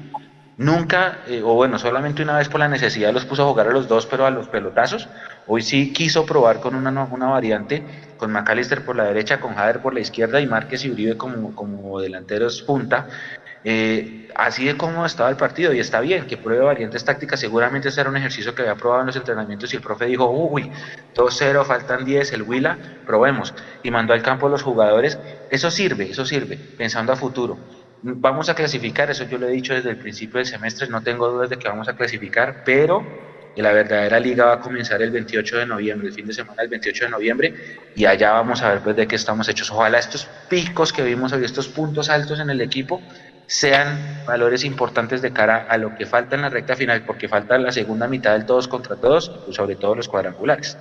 [0.59, 3.73] Nunca, eh, o bueno, solamente una vez por la necesidad los puso a jugar a
[3.73, 5.09] los dos, pero a los pelotazos.
[5.47, 7.85] Hoy sí quiso probar con una, una variante,
[8.19, 11.55] con McAllister por la derecha, con Jader por la izquierda y Márquez y Uribe como,
[11.55, 13.09] como delanteros punta.
[13.65, 17.89] Eh, así de cómo estaba el partido y está bien que pruebe variantes tácticas, seguramente
[17.89, 20.71] ese era un ejercicio que había probado en los entrenamientos y el profe dijo, uy,
[21.15, 22.77] 2-0, faltan 10, el Huila,
[23.07, 25.19] probemos y mandó al campo a los jugadores,
[25.51, 27.57] eso sirve, eso sirve, pensando a futuro.
[28.05, 31.29] Vamos a clasificar, eso yo lo he dicho desde el principio del semestre, no tengo
[31.29, 33.07] dudas de que vamos a clasificar, pero
[33.55, 36.71] la verdadera liga va a comenzar el 28 de noviembre, el fin de semana del
[36.71, 37.55] 28 de noviembre,
[37.95, 39.71] y allá vamos a ver pues, de qué estamos hechos.
[39.71, 43.01] Ojalá estos picos que vimos hoy, estos puntos altos en el equipo,
[43.47, 47.57] sean valores importantes de cara a lo que falta en la recta final, porque falta
[47.59, 50.77] la segunda mitad del todos contra todos, y sobre todo los cuadrangulares.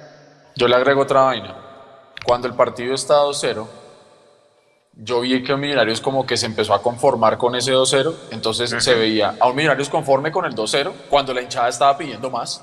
[0.56, 1.56] Yo le agrego otra vaina.
[2.26, 3.68] Cuando el partido está 2-0,
[4.94, 8.72] yo vi que un Millonarios como que se empezó a conformar con ese 2-0, entonces
[8.84, 12.62] se veía a un Millonarios conforme con el 2-0 cuando la hinchada estaba pidiendo más,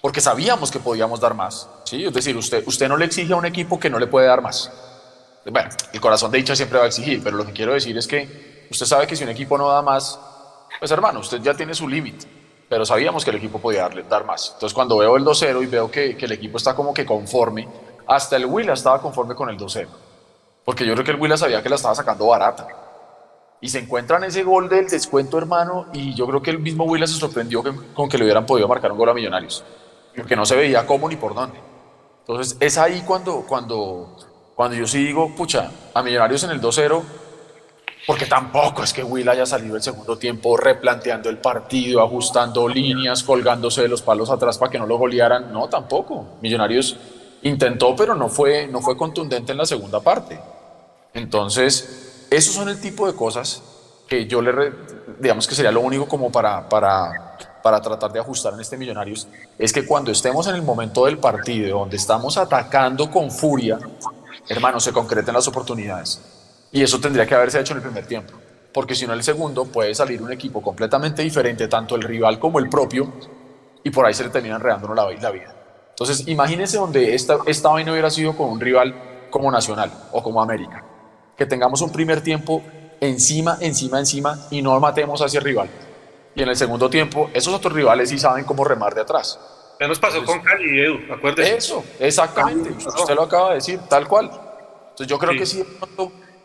[0.00, 2.04] porque sabíamos que podíamos dar más, ¿sí?
[2.04, 4.40] Es decir, usted, usted no le exige a un equipo que no le puede dar
[4.40, 4.72] más.
[5.44, 8.06] Bueno, el corazón de hincha siempre va a exigir, pero lo que quiero decir es
[8.06, 10.18] que usted sabe que si un equipo no da más,
[10.78, 12.26] pues hermano, usted ya tiene su límite,
[12.68, 14.52] pero sabíamos que el equipo podía darle, dar más.
[14.54, 17.68] Entonces cuando veo el 2-0 y veo que, que el equipo está como que conforme,
[18.06, 19.86] hasta el Willa estaba conforme con el 2-0.
[20.64, 22.66] Porque yo creo que el Huila sabía que la estaba sacando barata.
[23.60, 27.06] Y se encuentran ese gol del descuento, hermano, y yo creo que el mismo Huila
[27.06, 27.62] se sorprendió
[27.94, 29.64] con que le hubieran podido marcar un gol a Millonarios.
[30.14, 31.58] Porque no se veía cómo ni por dónde.
[32.20, 34.16] Entonces es ahí cuando, cuando,
[34.54, 37.02] cuando yo sí digo, pucha, a Millonarios en el 2-0,
[38.06, 43.22] porque tampoco es que Huila haya salido el segundo tiempo replanteando el partido, ajustando líneas,
[43.22, 45.52] colgándose de los palos atrás para que no lo golearan.
[45.52, 46.36] No, tampoco.
[46.42, 46.96] Millonarios
[47.42, 50.38] intentó, pero no fue, no fue contundente en la segunda parte.
[51.14, 53.62] Entonces, esos son el tipo de cosas
[54.08, 54.72] que yo le,
[55.20, 59.28] digamos que sería lo único como para, para, para tratar de ajustar en este Millonarios,
[59.56, 63.78] es que cuando estemos en el momento del partido, donde estamos atacando con furia,
[64.48, 66.20] hermano, se concreten las oportunidades.
[66.72, 68.34] Y eso tendría que haberse hecho en el primer tiempo,
[68.72, 72.40] porque si no, en el segundo puede salir un equipo completamente diferente, tanto el rival
[72.40, 73.12] como el propio,
[73.84, 75.54] y por ahí se le termina enredando la, la vida.
[75.90, 80.42] Entonces, imagínense donde esta, esta vaina hubiera sido con un rival como Nacional o como
[80.42, 80.84] América
[81.36, 82.62] que tengamos un primer tiempo
[83.00, 85.68] encima, encima, encima y no matemos a ese rival.
[86.34, 89.38] Y en el segundo tiempo, esos otros rivales sí saben cómo remar de atrás.
[89.80, 91.56] Ya nos pasó con Cali, Edu, acuérdese.
[91.56, 92.70] Eso, exactamente.
[92.70, 94.26] Usted lo acaba de decir, tal cual.
[94.26, 95.62] Entonces yo creo que sí,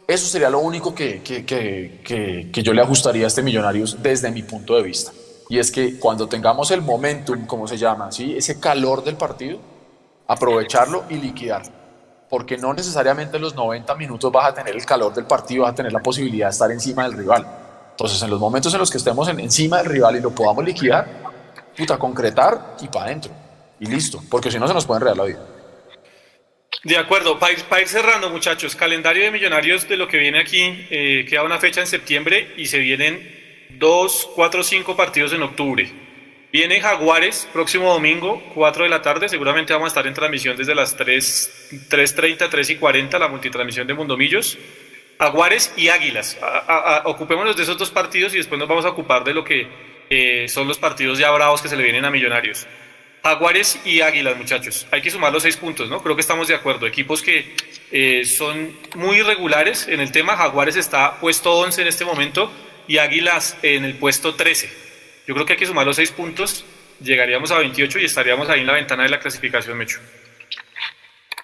[0.08, 4.32] eso sería lo único que, que, que, que, yo le ajustaría a este Millonarios desde
[4.32, 5.12] mi punto de vista.
[5.50, 8.36] Y es que cuando tengamos el momentum, como se llama, ¿sí?
[8.36, 9.60] ese calor del partido,
[10.28, 11.79] aprovecharlo y liquidarlo
[12.30, 15.72] porque no necesariamente en los 90 minutos vas a tener el calor del partido, vas
[15.72, 17.46] a tener la posibilidad de estar encima del rival.
[17.92, 21.08] Entonces, en los momentos en los que estemos encima del rival y lo podamos liquidar,
[21.76, 23.32] puta, concretar y para adentro.
[23.80, 25.40] Y listo, porque si no se nos puede enredar la vida.
[26.84, 31.26] De acuerdo, para ir, cerrando, muchachos, calendario de millonarios de lo que viene aquí, eh,
[31.28, 36.09] queda una fecha en septiembre y se vienen dos, cuatro, cinco partidos en octubre.
[36.52, 39.30] Viene Jaguares, próximo domingo, 4 de la tarde.
[39.30, 43.94] Seguramente vamos a estar en transmisión desde las 3.30, 3 y 40, la multitransmisión de
[43.94, 44.58] Mundomillos.
[45.20, 46.40] Jaguares y Águilas.
[47.04, 49.68] ocupémonos de esos dos partidos y después nos vamos a ocupar de lo que
[50.10, 52.66] eh, son los partidos ya bravos que se le vienen a Millonarios.
[53.22, 54.88] Jaguares y Águilas, muchachos.
[54.90, 56.02] Hay que sumar los seis puntos, ¿no?
[56.02, 56.88] Creo que estamos de acuerdo.
[56.88, 57.54] Equipos que
[57.92, 60.36] eh, son muy irregulares en el tema.
[60.36, 62.52] Jaguares está puesto 11 en este momento
[62.88, 64.89] y Águilas en el puesto 13.
[65.30, 66.66] Yo creo que hay que sumar los seis puntos,
[67.00, 70.00] llegaríamos a 28 y estaríamos ahí en la ventana de la clasificación, Mecho.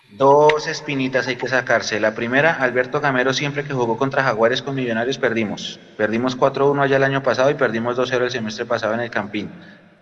[0.09, 1.99] Dos espinitas hay que sacarse.
[1.99, 5.79] La primera, Alberto Gamero siempre que jugó contra Jaguares con Millonarios perdimos.
[5.97, 9.51] Perdimos 4-1 allá el año pasado y perdimos 2-0 el semestre pasado en el Campín.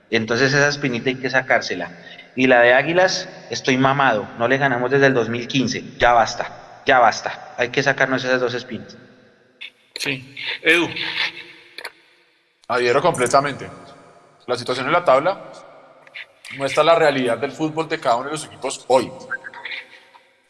[0.10, 1.92] Entonces esa espinita hay que sacársela.
[2.38, 7.00] Y la de Águilas, estoy mamado, no le ganamos desde el 2015, ya basta, ya
[7.00, 8.98] basta, hay que sacarnos esas dos espinas.
[9.96, 10.88] Sí, Edu.
[12.68, 13.70] Adhiero completamente.
[14.48, 15.52] La situación en la tabla
[16.58, 19.12] muestra la realidad del fútbol de cada uno de los equipos hoy.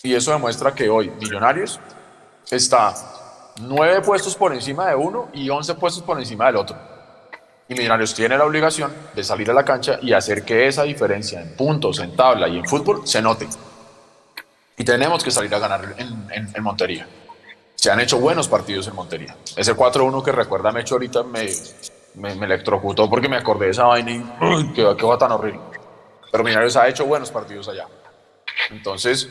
[0.03, 1.80] Y eso demuestra que hoy Millonarios
[2.51, 2.93] está
[3.61, 6.78] nueve puestos por encima de uno y once puestos por encima del otro.
[7.68, 11.41] Y Millonarios tiene la obligación de salir a la cancha y hacer que esa diferencia
[11.41, 13.47] en puntos, en tabla y en fútbol se note.
[14.78, 17.07] Y tenemos que salir a ganar en, en, Montería.
[17.76, 19.36] Se han hecho buenos partidos en Montería.
[19.55, 21.47] Ese 4-1 que recuerda Mecho ahorita me,
[22.16, 25.61] me, me, electrocutó porque me acordé de esa vaina y qué, qué va tan horrible.
[26.32, 27.88] Pero Millonarios ha hecho buenos partidos allá.
[28.70, 29.30] Entonces,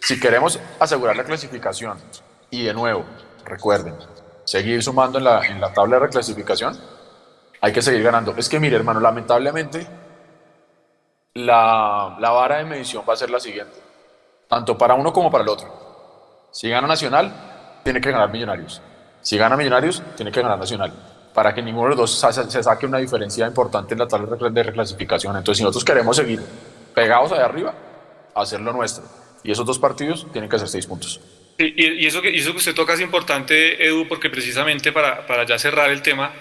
[0.00, 1.98] si queremos asegurar la clasificación
[2.50, 3.04] y de nuevo,
[3.44, 3.94] recuerden,
[4.44, 6.78] seguir sumando en la, en la tabla de reclasificación,
[7.60, 8.34] hay que seguir ganando.
[8.36, 9.86] Es que mire, hermano, lamentablemente
[11.34, 13.78] la, la vara de medición va a ser la siguiente,
[14.48, 16.48] tanto para uno como para el otro.
[16.50, 18.80] Si gana Nacional, tiene que ganar Millonarios.
[19.20, 20.92] Si gana Millonarios, tiene que ganar Nacional.
[21.34, 24.62] Para que ninguno de los dos se saque una diferencia importante en la tabla de
[24.62, 25.36] reclasificación.
[25.36, 26.40] Entonces, si nosotros queremos seguir
[26.94, 27.74] pegados allá arriba,
[28.34, 29.04] hacer lo nuestro.
[29.44, 31.20] Y esos dos partidos tienen que ser seis puntos.
[31.58, 35.58] Y, eso, que, eso que usted toca es importante, Edu, porque precisamente para, para ya
[35.58, 36.32] cerrar el tema,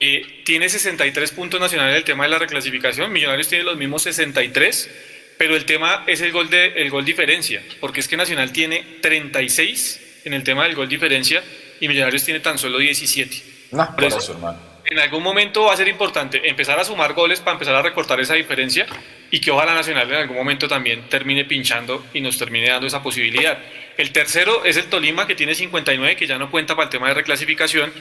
[0.00, 4.90] eh, tiene 63 puntos nacionales el tema de la reclasificación, Millonarios tiene los mismos 63,
[5.38, 8.98] pero el tema es el gol, de, el gol diferencia, porque es que Nacional tiene
[9.02, 11.42] 36 en el tema del gol diferencia
[11.80, 13.53] y Millonarios tiene tan solo 17.
[13.74, 14.58] No, por eso, hermano.
[14.84, 18.20] en algún momento va a ser importante empezar a sumar goles para empezar a recortar
[18.20, 18.86] esa diferencia
[19.30, 23.02] y que ojalá Nacional en algún momento también termine pinchando y nos termine dando esa
[23.02, 23.58] posibilidad.
[23.96, 27.08] El tercero es el Tolima que tiene 59 que ya no cuenta para el tema
[27.08, 27.92] de reclasificación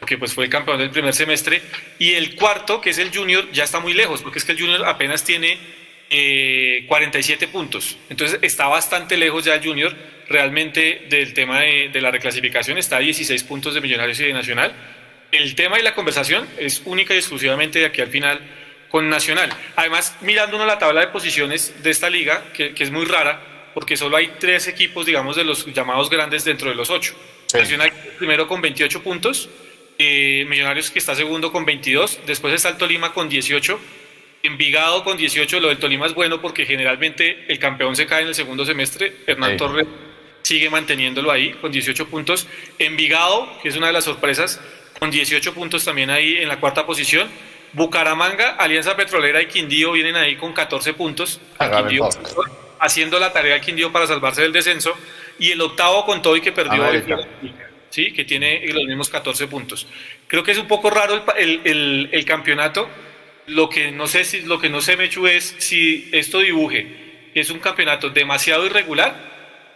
[0.00, 1.62] porque pues fue el campeón del primer semestre.
[1.98, 4.60] Y el cuarto que es el Junior ya está muy lejos porque es que el
[4.60, 5.58] Junior apenas tiene
[6.88, 7.98] 47 eh, puntos.
[8.08, 9.94] Entonces está bastante lejos ya el Junior.
[10.28, 14.32] Realmente del tema de, de la reclasificación está a 16 puntos de Millonarios y de
[14.32, 14.72] Nacional
[15.32, 18.40] el tema y la conversación es única y exclusivamente de aquí al final
[18.88, 19.50] con Nacional.
[19.76, 23.96] Además, mirando uno la tabla de posiciones de esta liga, que, es muy rara, porque
[23.96, 27.14] solo hay tres equipos, digamos, de los llamados grandes dentro de los ocho.
[27.54, 29.48] Nacional primero con 28 puntos,
[29.98, 33.78] eh, Millonarios que está segundo con 22, después está el Tolima con 18,
[34.42, 38.28] Envigado con 18, lo del Tolima es bueno porque generalmente el campeón se cae en
[38.28, 39.86] el segundo semestre, Hernán Torres
[40.42, 42.46] sigue manteniéndolo ahí con 18 puntos,
[42.78, 44.58] Envigado, que es una de las sorpresas,
[45.00, 47.28] con 18 puntos también ahí en la cuarta posición.
[47.72, 51.40] Bucaramanga, Alianza Petrolera y Quindío vienen ahí con 14 puntos.
[52.78, 54.94] haciendo la tarea de Quindío para salvarse del descenso.
[55.38, 56.84] Y el octavo con todo y que perdió
[57.88, 58.12] ¿sí?
[58.12, 59.86] que tiene los mismos 14 puntos.
[60.26, 62.88] Creo que es un poco raro el, campeonato.
[63.46, 67.50] Lo que no sé si lo que no sé Mechu es si esto dibuje es
[67.50, 69.29] un campeonato demasiado irregular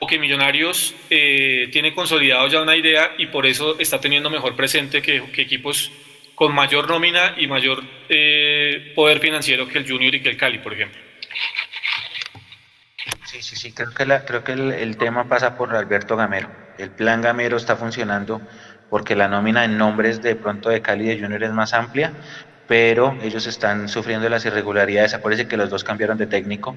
[0.06, 5.02] que Millonarios eh, tiene consolidado ya una idea y por eso está teniendo mejor presente
[5.02, 5.90] que, equipos
[6.34, 10.58] con mayor nómina y mayor eh, poder financiero que el Junior y que el Cali,
[10.58, 11.00] por ejemplo.
[13.24, 16.50] Sí, sí, sí, creo que, la, creo que el, tema pasa por Alberto Gamero.
[16.78, 18.40] El plan Gamero está funcionando
[18.90, 22.12] porque la nómina en nombres de pronto de Cali y de Junior es más amplia,
[22.66, 25.14] pero ellos están sufriendo las irregularidades.
[25.14, 26.76] Acuérdense que los dos cambiaron de técnico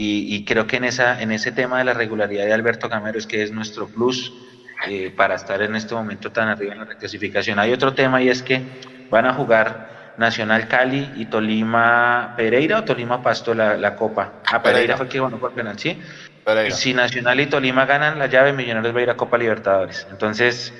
[0.00, 3.26] y, creo que en, esa, en ese tema de la regularidad de Alberto Camero es
[3.26, 4.32] que es nuestro plus
[4.86, 7.58] eh, para estar en este momento tan arriba en la reclasificación.
[7.58, 8.62] Hay otro tema y es que
[9.10, 14.34] van a jugar Nacional Cali y Tolima Pereira o Tolima Pasto la, la Copa.
[14.46, 16.00] Ah, Pereira, fue el que ganó por penal, ¿sí?
[16.70, 20.06] Si Nacional y Tolima ganan la llave, Millonarios va a ir a Copa Libertadores.
[20.12, 20.72] Entonces,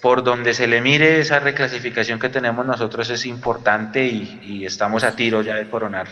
[0.00, 5.04] por donde se le mire esa reclasificación que tenemos nosotros es importante y, y estamos
[5.04, 6.06] a tiro ya de coronar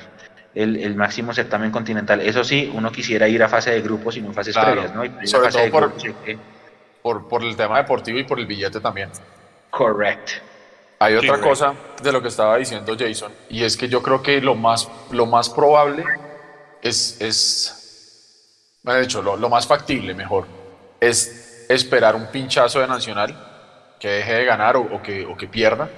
[0.54, 2.20] el, máximo certamen continental.
[2.20, 5.02] Eso sí, uno quisiera ir a fase de grupos y no fases previas, ¿no?
[5.26, 5.70] sobre todo
[7.02, 9.10] por, por, el tema deportivo y por el billete también.
[9.70, 10.30] Correct.
[10.98, 14.40] Hay otra cosa de lo que estaba diciendo Jason, y es que yo creo que
[14.40, 16.04] lo más, lo más probable
[16.80, 17.84] es, es
[18.82, 20.46] de hecho, lo, lo más factible, mejor,
[21.00, 23.34] es esperar un pinchazo de Nacional
[23.98, 25.88] que deje de ganar o, que, o que pierda,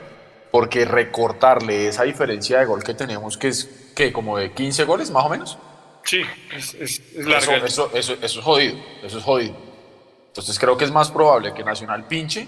[0.51, 4.13] porque recortarle esa diferencia de gol que tenemos, que es ¿qué?
[4.13, 5.59] ¿Como de 15 goles más o menos?
[6.05, 6.23] Sí,
[6.55, 9.57] es, es, Eso, eso, eso, es jodido, eso es jodido.
[10.29, 12.47] Entonces creo que es más probable que Nacional pinche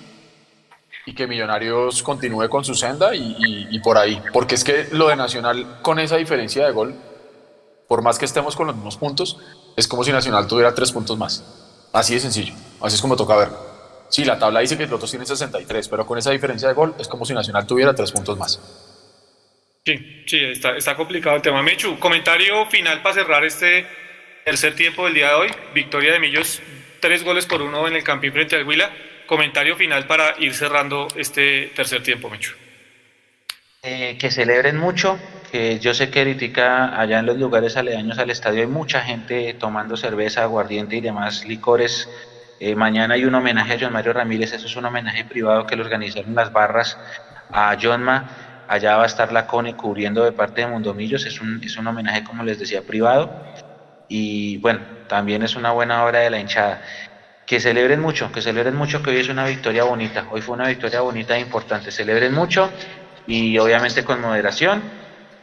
[1.07, 4.23] y que Millonarios continúe con su senda y, y, por ahí.
[4.33, 6.95] Porque es que lo de Nacional con esa diferencia de gol,
[7.89, 9.39] por más que estemos con los mismos puntos,
[9.77, 11.43] es como si Nacional tuviera tres puntos más.
[11.93, 13.68] Así de sencillo, así es como toca verlo.
[14.09, 16.95] Sí, la tabla dice que los otros tienen 63, pero con esa diferencia de gol
[16.99, 18.61] es como si Nacional tuviera tres puntos más.
[19.85, 21.63] Sí, sí, está, está complicado el tema.
[21.63, 23.87] Mechu, comentario final para cerrar este
[24.45, 25.49] tercer tiempo del día de hoy.
[25.75, 26.61] Victoria de Millos,
[27.01, 28.91] tres goles por uno en el Campín frente al Huila.
[29.27, 32.53] Comentario final para ir cerrando este tercer tiempo, Mechu.
[33.83, 35.19] Eh, que celebren mucho,
[35.53, 39.55] que yo sé que ahorita allá en los lugares aledaños al estadio hay mucha gente
[39.55, 42.09] tomando cerveza, aguardiente y demás licores.
[42.61, 45.77] Eh, mañana hay un homenaje a John Mario Ramírez, eso es un homenaje privado que
[45.77, 46.99] lo organizaron las barras
[47.51, 51.63] a Johnma Allá va a estar la CONE cubriendo de parte de Mundomillos, es un,
[51.65, 53.31] es un homenaje, como les decía, privado.
[54.09, 56.83] Y bueno, también es una buena obra de la hinchada.
[57.47, 60.27] Que celebren mucho, que celebren mucho que hoy es una victoria bonita.
[60.31, 61.91] Hoy fue una victoria bonita e importante.
[61.91, 62.71] Celebren mucho
[63.27, 64.83] y obviamente con moderación.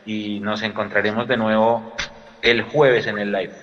[0.06, 1.96] Y nos encontraremos de nuevo
[2.44, 3.54] el jueves en el live.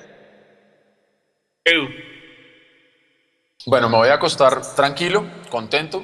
[3.65, 6.03] Bueno, me voy a acostar tranquilo, contento,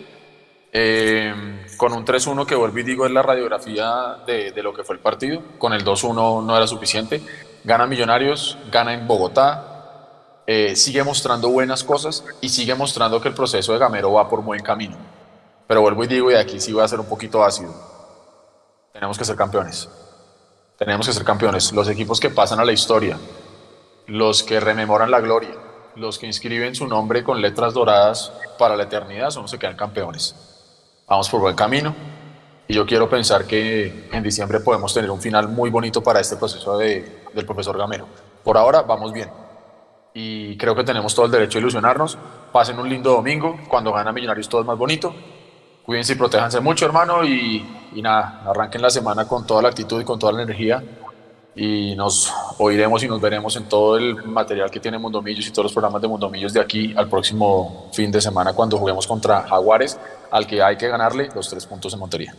[0.72, 4.94] eh, con un 3-1 que vuelvo y digo es la radiografía de, lo que fue
[4.94, 5.42] el partido.
[5.58, 7.20] Con el 2-1 no era suficiente.
[7.64, 13.34] Gana Millonarios, gana en Bogotá, eh, sigue mostrando buenas cosas y sigue mostrando que el
[13.34, 14.96] proceso de Gamero va por buen camino.
[15.66, 17.74] Pero vuelvo y digo, y aquí sí va a ser un poquito ácido.
[18.92, 19.88] Tenemos que ser campeones.
[20.78, 21.72] Tenemos que ser campeones.
[21.72, 23.18] Los equipos que pasan a la historia,
[24.06, 25.67] los que rememoran la gloria,
[25.98, 29.76] los que inscriben su nombre con letras doradas para la eternidad son los que quedan
[29.76, 30.34] campeones
[31.08, 31.94] vamos por buen camino
[32.68, 36.36] y yo quiero pensar que en diciembre podemos tener un final muy bonito para este
[36.36, 38.06] proceso de, del profesor Gamero.
[38.44, 39.30] Por ahora vamos bien
[40.12, 42.18] y creo que tenemos todo el derecho a ilusionarnos.
[42.52, 45.14] Pasen un lindo domingo, cuando gana Millonarios todo es más bonito.
[45.86, 50.02] Cuídense y protéjanse mucho, hermano, y, y nada, arranquen la semana con toda la actitud
[50.02, 50.82] y con toda la energía
[51.58, 55.64] y nos oiremos y nos veremos en todo el material que tiene Mundomillos y todos
[55.64, 59.98] los programas de Mundomillos de aquí al próximo fin de semana cuando juguemos contra Jaguares,
[60.30, 62.34] al que hay que ganarle los tres puntos en Montería.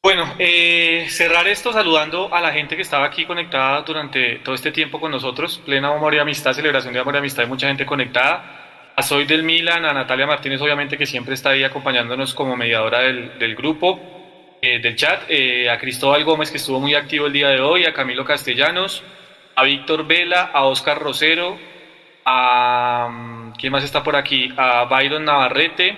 [0.00, 4.70] Bueno, eh, cerrar esto saludando a la gente que estaba aquí conectada durante todo este
[4.70, 7.84] tiempo con nosotros, plena amor y amistad, celebración de amor y amistad, hay mucha gente
[7.84, 8.92] conectada.
[8.94, 13.00] A Soy del Milan, a Natalia Martínez, obviamente, que siempre está ahí acompañándonos como mediadora
[13.00, 14.15] del, del grupo
[14.66, 17.84] eh, del chat, eh, a Cristóbal Gómez, que estuvo muy activo el día de hoy,
[17.84, 19.04] a Camilo Castellanos,
[19.54, 21.56] a Víctor Vela, a Oscar Rosero,
[22.24, 23.08] a...
[23.08, 24.52] Mm, ¿Quién más está por aquí?
[24.56, 25.96] A Byron Navarrete,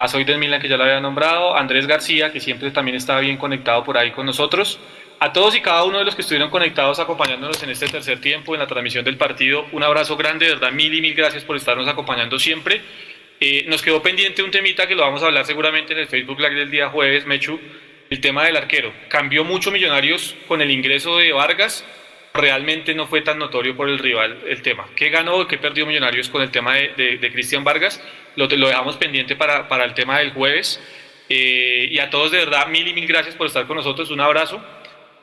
[0.00, 2.96] a Soy del Milan, que ya lo había nombrado, a Andrés García, que siempre también
[2.96, 4.80] estaba bien conectado por ahí con nosotros.
[5.20, 8.54] A todos y cada uno de los que estuvieron conectados acompañándonos en este tercer tiempo,
[8.54, 11.56] en la transmisión del partido, un abrazo grande, de verdad, mil y mil gracias por
[11.56, 12.82] estarnos acompañando siempre.
[13.66, 16.54] Nos quedó pendiente un temita que lo vamos a hablar seguramente en el Facebook Live
[16.54, 17.60] del día jueves, Mechu,
[18.10, 18.92] el tema del arquero.
[19.08, 21.84] Cambió mucho Millonarios con el ingreso de Vargas,
[22.32, 24.88] realmente no fue tan notorio por el rival el tema.
[24.96, 28.02] ¿Qué ganó o qué perdió Millonarios con el tema de, Cristian Vargas?
[28.36, 30.80] Lo, lo, dejamos pendiente para, para, el tema del jueves.
[31.28, 34.10] Eh, y a todos de verdad, mil y mil gracias por estar con nosotros.
[34.10, 34.64] Un abrazo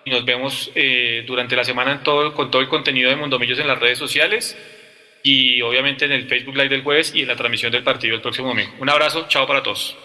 [0.05, 3.59] y nos vemos eh, durante la semana en todo, con todo el contenido de Mundomillos
[3.59, 4.57] en las redes sociales
[5.23, 8.21] y obviamente en el Facebook Live del jueves y en la transmisión del partido el
[8.21, 8.73] próximo domingo.
[8.79, 9.97] Un abrazo, chao para todos.